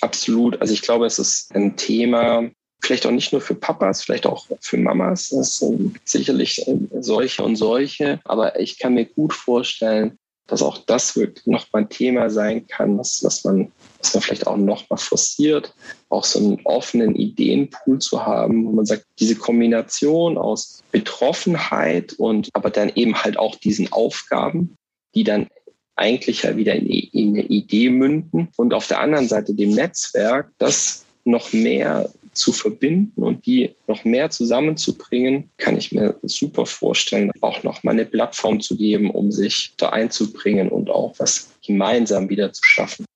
Absolut. 0.00 0.60
Also 0.60 0.74
ich 0.74 0.82
glaube, 0.82 1.06
es 1.06 1.18
ist 1.18 1.54
ein 1.54 1.76
Thema, 1.76 2.50
vielleicht 2.82 3.06
auch 3.06 3.10
nicht 3.10 3.32
nur 3.32 3.40
für 3.40 3.54
Papas, 3.54 4.02
vielleicht 4.02 4.26
auch 4.26 4.46
für 4.60 4.76
Mamas. 4.76 5.30
Das 5.30 5.58
sind 5.58 5.98
sicherlich 6.04 6.64
solche 7.00 7.42
und 7.42 7.56
solche. 7.56 8.20
Aber 8.24 8.60
ich 8.60 8.78
kann 8.78 8.94
mir 8.94 9.06
gut 9.06 9.32
vorstellen, 9.32 10.18
dass 10.46 10.62
auch 10.62 10.78
das 10.78 11.16
wirklich 11.16 11.46
noch 11.46 11.72
mal 11.72 11.80
ein 11.80 11.88
Thema 11.88 12.28
sein 12.28 12.66
kann, 12.66 12.98
was, 12.98 13.24
was, 13.24 13.44
man, 13.44 13.72
was 13.98 14.14
man 14.14 14.22
vielleicht 14.22 14.46
auch 14.46 14.56
noch 14.56 14.88
mal 14.90 14.96
forciert, 14.96 15.74
auch 16.10 16.24
so 16.24 16.38
einen 16.38 16.60
offenen 16.64 17.14
Ideenpool 17.14 17.98
zu 17.98 18.24
haben, 18.24 18.66
wo 18.66 18.72
man 18.72 18.84
sagt, 18.84 19.06
diese 19.18 19.36
Kombination 19.36 20.36
aus 20.36 20.82
Betroffenheit 20.92 22.12
und 22.14 22.50
aber 22.52 22.70
dann 22.70 22.92
eben 22.94 23.14
halt 23.22 23.38
auch 23.38 23.56
diesen 23.56 23.90
Aufgaben, 23.92 24.76
die 25.14 25.24
dann 25.24 25.48
eigentlich 25.96 26.42
ja 26.42 26.56
wieder 26.56 26.74
in, 26.74 26.86
in 26.86 27.28
eine 27.34 27.44
Idee 27.46 27.88
münden 27.88 28.48
und 28.56 28.74
auf 28.74 28.88
der 28.88 29.00
anderen 29.00 29.28
Seite 29.28 29.54
dem 29.54 29.70
Netzwerk, 29.70 30.50
das 30.58 31.04
noch 31.24 31.52
mehr 31.52 32.10
zu 32.34 32.52
verbinden 32.52 33.22
und 33.22 33.46
die 33.46 33.74
noch 33.86 34.04
mehr 34.04 34.30
zusammenzubringen, 34.30 35.50
kann 35.56 35.76
ich 35.76 35.92
mir 35.92 36.18
super 36.22 36.66
vorstellen, 36.66 37.30
auch 37.40 37.62
noch 37.62 37.82
mal 37.82 37.92
eine 37.92 38.04
Plattform 38.04 38.60
zu 38.60 38.76
geben, 38.76 39.10
um 39.10 39.32
sich 39.32 39.74
da 39.76 39.90
einzubringen 39.90 40.68
und 40.68 40.90
auch 40.90 41.14
was 41.18 41.52
gemeinsam 41.64 42.28
wieder 42.28 42.52
zu 42.52 42.62
schaffen. 42.64 43.06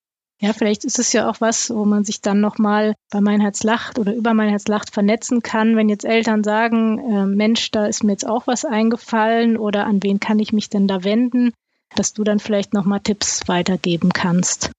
Ja, 0.40 0.52
vielleicht 0.52 0.85
ist 0.85 1.00
es 1.00 1.12
ja 1.12 1.28
auch 1.28 1.40
was, 1.40 1.68
wo 1.70 1.85
man 1.85 2.04
sich 2.04 2.20
dann 2.20 2.40
nochmal 2.40 2.94
bei 3.11 3.20
Mein 3.20 3.40
Herz 3.40 3.64
lacht 3.64 3.98
oder 3.98 4.14
über 4.14 4.35
Mein 4.35 4.50
Herz 4.50 4.68
lacht 4.68 4.94
vernetzen 4.94 5.42
kann, 5.42 5.76
wenn 5.76 5.88
jetzt 5.88 6.04
Eltern 6.04 6.44
sagen, 6.44 6.98
äh, 6.98 7.26
Mensch, 7.26 7.72
da 7.72 7.87
ist 7.87 8.04
mir 8.04 8.12
jetzt 8.12 8.26
auch 8.26 8.46
was 8.46 8.64
eingefallen 8.64 9.57
oder 9.57 9.87
an 9.87 10.00
wen 10.02 10.20
kann 10.20 10.38
ich 10.38 10.52
mich 10.52 10.70
denn 10.70 10.87
da 10.87 11.02
wenden, 11.02 11.52
dass 11.96 12.12
du 12.12 12.22
dann 12.22 12.38
vielleicht 12.38 12.72
nochmal 12.72 13.00
Tipps 13.00 13.48
weitergeben 13.48 14.12
kannst. 14.12 14.70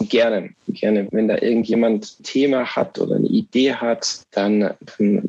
Gerne, 0.00 0.50
gerne. 0.68 1.08
Wenn 1.10 1.28
da 1.28 1.38
irgendjemand 1.38 2.16
ein 2.20 2.22
Thema 2.22 2.64
hat 2.64 2.98
oder 2.98 3.16
eine 3.16 3.26
Idee 3.26 3.74
hat, 3.74 4.22
dann, 4.30 4.60
dann, 4.60 4.76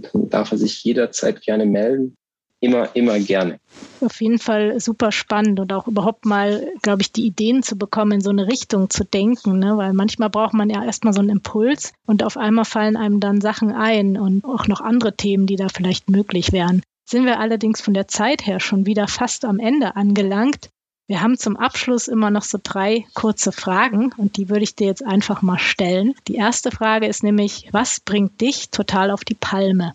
dann 0.01 0.29
darf 0.29 0.51
er 0.51 0.57
sich 0.57 0.83
jederzeit 0.83 1.41
gerne 1.41 1.65
melden. 1.65 2.15
Immer, 2.61 2.93
immer 2.93 3.17
gerne. 3.19 3.57
Auf 4.01 4.19
jeden 4.21 4.37
Fall 4.37 4.79
super 4.81 5.13
spannend 5.13 5.61
und 5.61 5.71
auch 5.71 5.87
überhaupt 5.87 6.25
mal, 6.25 6.67
glaube 6.81 7.01
ich, 7.01 7.13
die 7.13 7.25
Ideen 7.25 7.63
zu 7.63 7.77
bekommen, 7.77 8.11
in 8.13 8.21
so 8.21 8.31
eine 8.31 8.47
Richtung 8.47 8.89
zu 8.89 9.05
denken, 9.05 9.59
ne? 9.59 9.77
weil 9.77 9.93
manchmal 9.93 10.29
braucht 10.29 10.53
man 10.53 10.69
ja 10.69 10.83
erstmal 10.83 11.13
so 11.13 11.21
einen 11.21 11.29
Impuls 11.29 11.93
und 12.05 12.21
auf 12.21 12.35
einmal 12.35 12.65
fallen 12.65 12.97
einem 12.97 13.21
dann 13.21 13.39
Sachen 13.39 13.71
ein 13.71 14.17
und 14.17 14.43
auch 14.43 14.67
noch 14.67 14.81
andere 14.81 15.15
Themen, 15.15 15.47
die 15.47 15.55
da 15.55 15.69
vielleicht 15.69 16.09
möglich 16.09 16.51
wären. 16.51 16.81
Sind 17.05 17.25
wir 17.25 17.39
allerdings 17.39 17.79
von 17.79 17.93
der 17.93 18.09
Zeit 18.09 18.45
her 18.45 18.59
schon 18.59 18.85
wieder 18.85 19.07
fast 19.07 19.45
am 19.45 19.59
Ende 19.59 19.95
angelangt. 19.95 20.69
Wir 21.09 21.23
haben 21.23 21.39
zum 21.39 21.57
Abschluss 21.57 22.07
immer 22.07 22.29
noch 22.29 22.43
so 22.43 22.59
drei 22.61 23.03
kurze 23.15 23.51
Fragen 23.51 24.13
und 24.17 24.37
die 24.37 24.47
würde 24.47 24.61
ich 24.61 24.75
dir 24.75 24.85
jetzt 24.85 25.03
einfach 25.03 25.41
mal 25.41 25.57
stellen. 25.57 26.13
Die 26.27 26.35
erste 26.35 26.69
Frage 26.69 27.07
ist 27.07 27.23
nämlich, 27.23 27.67
was 27.71 27.99
bringt 27.99 28.39
dich 28.41 28.69
total 28.69 29.09
auf 29.09 29.25
die 29.25 29.33
Palme? 29.33 29.93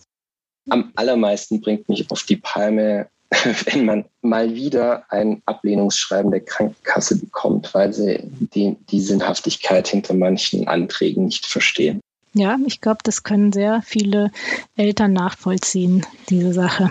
Am 0.69 0.91
allermeisten 0.97 1.61
bringt 1.61 1.89
mich 1.89 2.11
auf 2.11 2.25
die 2.25 2.39
Palme, 2.39 3.07
wenn 3.67 3.85
man 3.85 4.07
mal 4.23 4.57
wieder 4.57 5.05
ein 5.09 5.41
Ablehnungsschreiben 5.47 6.33
der 6.33 6.41
Krankenkasse 6.41 7.21
bekommt, 7.21 7.73
weil 7.75 7.93
sie 7.93 8.19
die, 8.53 8.77
die 8.91 9.01
Sinnhaftigkeit 9.01 9.87
hinter 9.87 10.15
manchen 10.15 10.67
Anträgen 10.67 11.27
nicht 11.27 11.47
verstehen. 11.47 12.01
Ja, 12.33 12.59
ich 12.67 12.81
glaube, 12.81 12.99
das 13.05 13.23
können 13.23 13.53
sehr 13.53 13.83
viele 13.83 14.33
Eltern 14.75 15.13
nachvollziehen, 15.13 16.05
diese 16.29 16.53
Sache. 16.53 16.91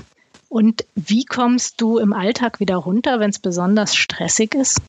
Und 0.54 0.86
wie 0.94 1.26
kommst 1.26 1.82
du 1.82 1.98
im 1.98 2.14
Alltag 2.14 2.60
wieder 2.60 2.76
runter, 2.76 3.20
wenn 3.20 3.32
es 3.32 3.40
besonders 3.40 3.96
stressig 3.96 4.54
ist? 4.54 4.84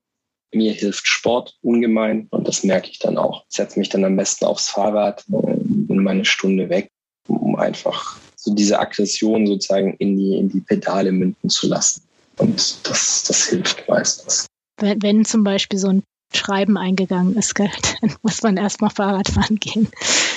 Mir 0.53 0.75
hilft 0.75 1.07
Sport 1.07 1.57
ungemein 1.63 2.27
und 2.29 2.47
das 2.47 2.65
merke 2.65 2.91
ich 2.91 2.99
dann 2.99 3.17
auch. 3.17 3.47
Ich 3.49 3.57
setze 3.57 3.79
mich 3.79 3.89
dann 3.89 4.05
am 4.05 4.15
besten 4.15 4.45
aufs 4.45 4.69
Fahrrad, 4.69 5.25
bin 5.27 6.03
meine 6.03 6.27
Stunde 6.27 6.69
weg, 6.69 6.91
um 7.29 7.57
einfach 7.57 8.19
so 8.37 8.55
diese 8.55 8.79
Aggression 8.79 9.47
sozusagen 9.47 9.95
in 9.95 10.19
die, 10.19 10.37
in 10.37 10.51
die 10.51 10.61
Pedale 10.61 11.13
münden 11.13 11.49
zu 11.49 11.67
lassen. 11.67 12.03
Und 12.37 12.87
das, 12.87 13.25
das 13.27 13.47
hilft 13.47 13.89
meistens. 13.89 14.45
Wenn, 14.79 15.01
wenn 15.01 15.25
zum 15.25 15.45
Beispiel 15.45 15.79
so 15.79 15.89
ein 15.89 16.03
Schreiben 16.35 16.77
eingegangen 16.77 17.37
ist, 17.37 17.59
dann 17.59 18.15
muss 18.21 18.43
man 18.43 18.59
erstmal 18.59 18.91
Fahrrad 18.91 19.29
fahren 19.29 19.57
gehen. 19.57 19.89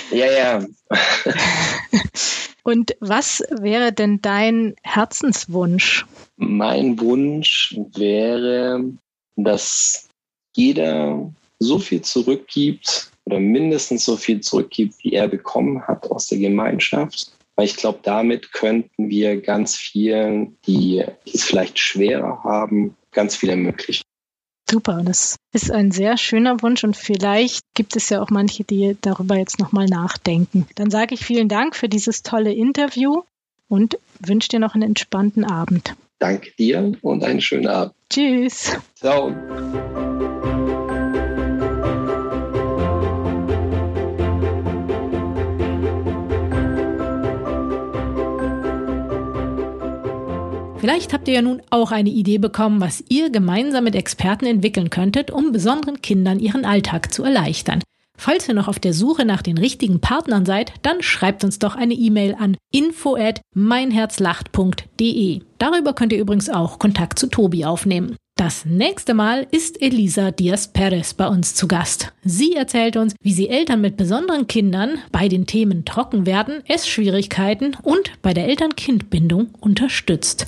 Ja, 0.10 0.32
ja. 0.32 0.66
Und 2.67 2.97
was 2.99 3.41
wäre 3.49 3.93
denn 3.93 4.21
dein 4.21 4.75
Herzenswunsch? 4.84 6.06
Mein 6.36 6.99
Wunsch 6.99 7.73
wäre, 7.93 8.84
dass 9.38 10.10
jeder 10.53 11.34
so 11.60 11.80
viel 11.80 12.01
zurückgibt 12.01 13.10
oder 13.23 13.39
mindestens 13.39 14.03
so 14.03 14.17
viel 14.17 14.41
zurückgibt, 14.41 14.95
wie 15.01 15.13
er 15.13 15.30
bekommen 15.30 15.82
hat 15.88 16.12
aus 16.12 16.27
der 16.27 16.39
Gemeinschaft. 16.39 17.32
Weil 17.56 17.67
ich 17.67 17.77
glaube, 17.77 17.99
damit 18.03 18.51
könnten 18.51 19.08
wir 19.08 19.39
ganz 19.39 19.77
vielen, 19.77 20.58
die 20.67 21.06
es 21.25 21.45
vielleicht 21.45 21.80
schwerer 21.80 22.43
haben, 22.43 22.97
ganz 23.12 23.38
viel 23.38 23.47
ermöglichen. 23.47 24.03
Super, 24.69 25.01
das 25.06 25.38
ist 25.53 25.71
ein 25.71 25.91
sehr 25.91 26.17
schöner 26.17 26.62
Wunsch 26.62 26.84
und 26.84 26.97
vielleicht 26.97 27.63
gibt 27.73 27.95
es 27.95 28.10
ja 28.10 28.21
auch 28.21 28.30
manche, 28.30 28.65
die 28.65 28.97
darüber 29.01 29.38
jetzt 29.38 29.60
nochmal 29.60 29.86
nachdenken. 29.86 30.67
Dann 30.75 30.91
sage 30.91 31.15
ich 31.15 31.25
vielen 31.25 31.47
Dank 31.47 31.75
für 31.75 31.88
dieses 31.88 32.21
tolle 32.21 32.53
Interview 32.53 33.23
und 33.69 33.97
wünsche 34.19 34.49
dir 34.49 34.60
noch 34.60 34.75
einen 34.75 34.89
entspannten 34.89 35.45
Abend. 35.45 35.95
Danke 36.19 36.51
dir 36.58 36.93
und 37.01 37.23
einen 37.23 37.41
schönen 37.41 37.67
Abend. 37.67 37.93
Tschüss. 38.10 38.75
Ciao. 38.95 39.34
Vielleicht 50.80 51.12
habt 51.12 51.28
ihr 51.28 51.34
ja 51.34 51.42
nun 51.42 51.62
auch 51.70 51.92
eine 51.92 52.10
Idee 52.10 52.38
bekommen, 52.38 52.82
was 52.82 53.04
ihr 53.10 53.30
gemeinsam 53.30 53.84
mit 53.84 53.96
Experten 53.96 54.46
entwickeln 54.46 54.90
könntet, 54.90 55.32
um 55.32 55.52
besonderen 55.52 56.02
Kindern 56.02 56.40
ihren 56.40 56.66
Alltag 56.66 57.12
zu 57.12 57.24
erleichtern. 57.24 57.82
Falls 58.18 58.48
ihr 58.48 58.56
noch 58.56 58.68
auf 58.68 58.80
der 58.80 58.94
Suche 58.94 59.26
nach 59.26 59.42
den 59.42 59.58
richtigen 59.58 60.00
Partnern 60.02 60.46
seid, 60.46 60.74
dann 60.82 61.02
schreibt 61.02 61.44
uns 61.44 61.60
doch 61.60 61.76
eine 61.76 61.94
E-Mail 61.94 62.36
an 62.40 62.58
info 62.72 63.16
at 63.16 63.42
meinherzlacht.de. 63.56 65.42
Darüber 65.60 65.94
könnt 65.94 66.13
ihr 66.13 66.20
übrigens 66.20 66.50
auch 66.50 66.80
Kontakt 66.80 67.20
zu 67.20 67.28
Tobi 67.28 67.63
aufnehmen. 67.66 68.16
Das 68.36 68.66
nächste 68.66 69.16
Mal 69.16 69.48
ist 69.50 69.82
Elisa 69.82 70.30
Diaz 70.30 70.68
Perez 70.72 71.16
bei 71.16 71.28
uns 71.28 71.56
zu 71.56 71.68
Gast. 71.68 72.13
Sie 72.24 72.54
erzählt 72.54 72.96
uns, 72.96 73.16
wie 73.22 73.34
sie 73.34 73.50
Eltern 73.50 73.82
mit 73.82 73.98
besonderen 73.98 74.46
Kindern 74.46 75.00
bei 75.12 75.28
den 75.28 75.48
Themen 75.48 75.86
Trockenwerden, 75.86 76.63
Essschwierigkeiten 76.68 77.76
und 77.82 78.12
bei 78.22 78.34
der 78.34 78.48
Eltern-Kind-Bindung 78.48 79.50
unterstützt. 79.60 80.48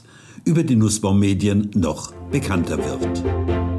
über 0.45 0.63
die 0.63 0.75
Nussbaum 0.75 1.19
Medien 1.19 1.69
noch 1.75 2.13
bekannter 2.31 2.77
wird. 2.77 3.70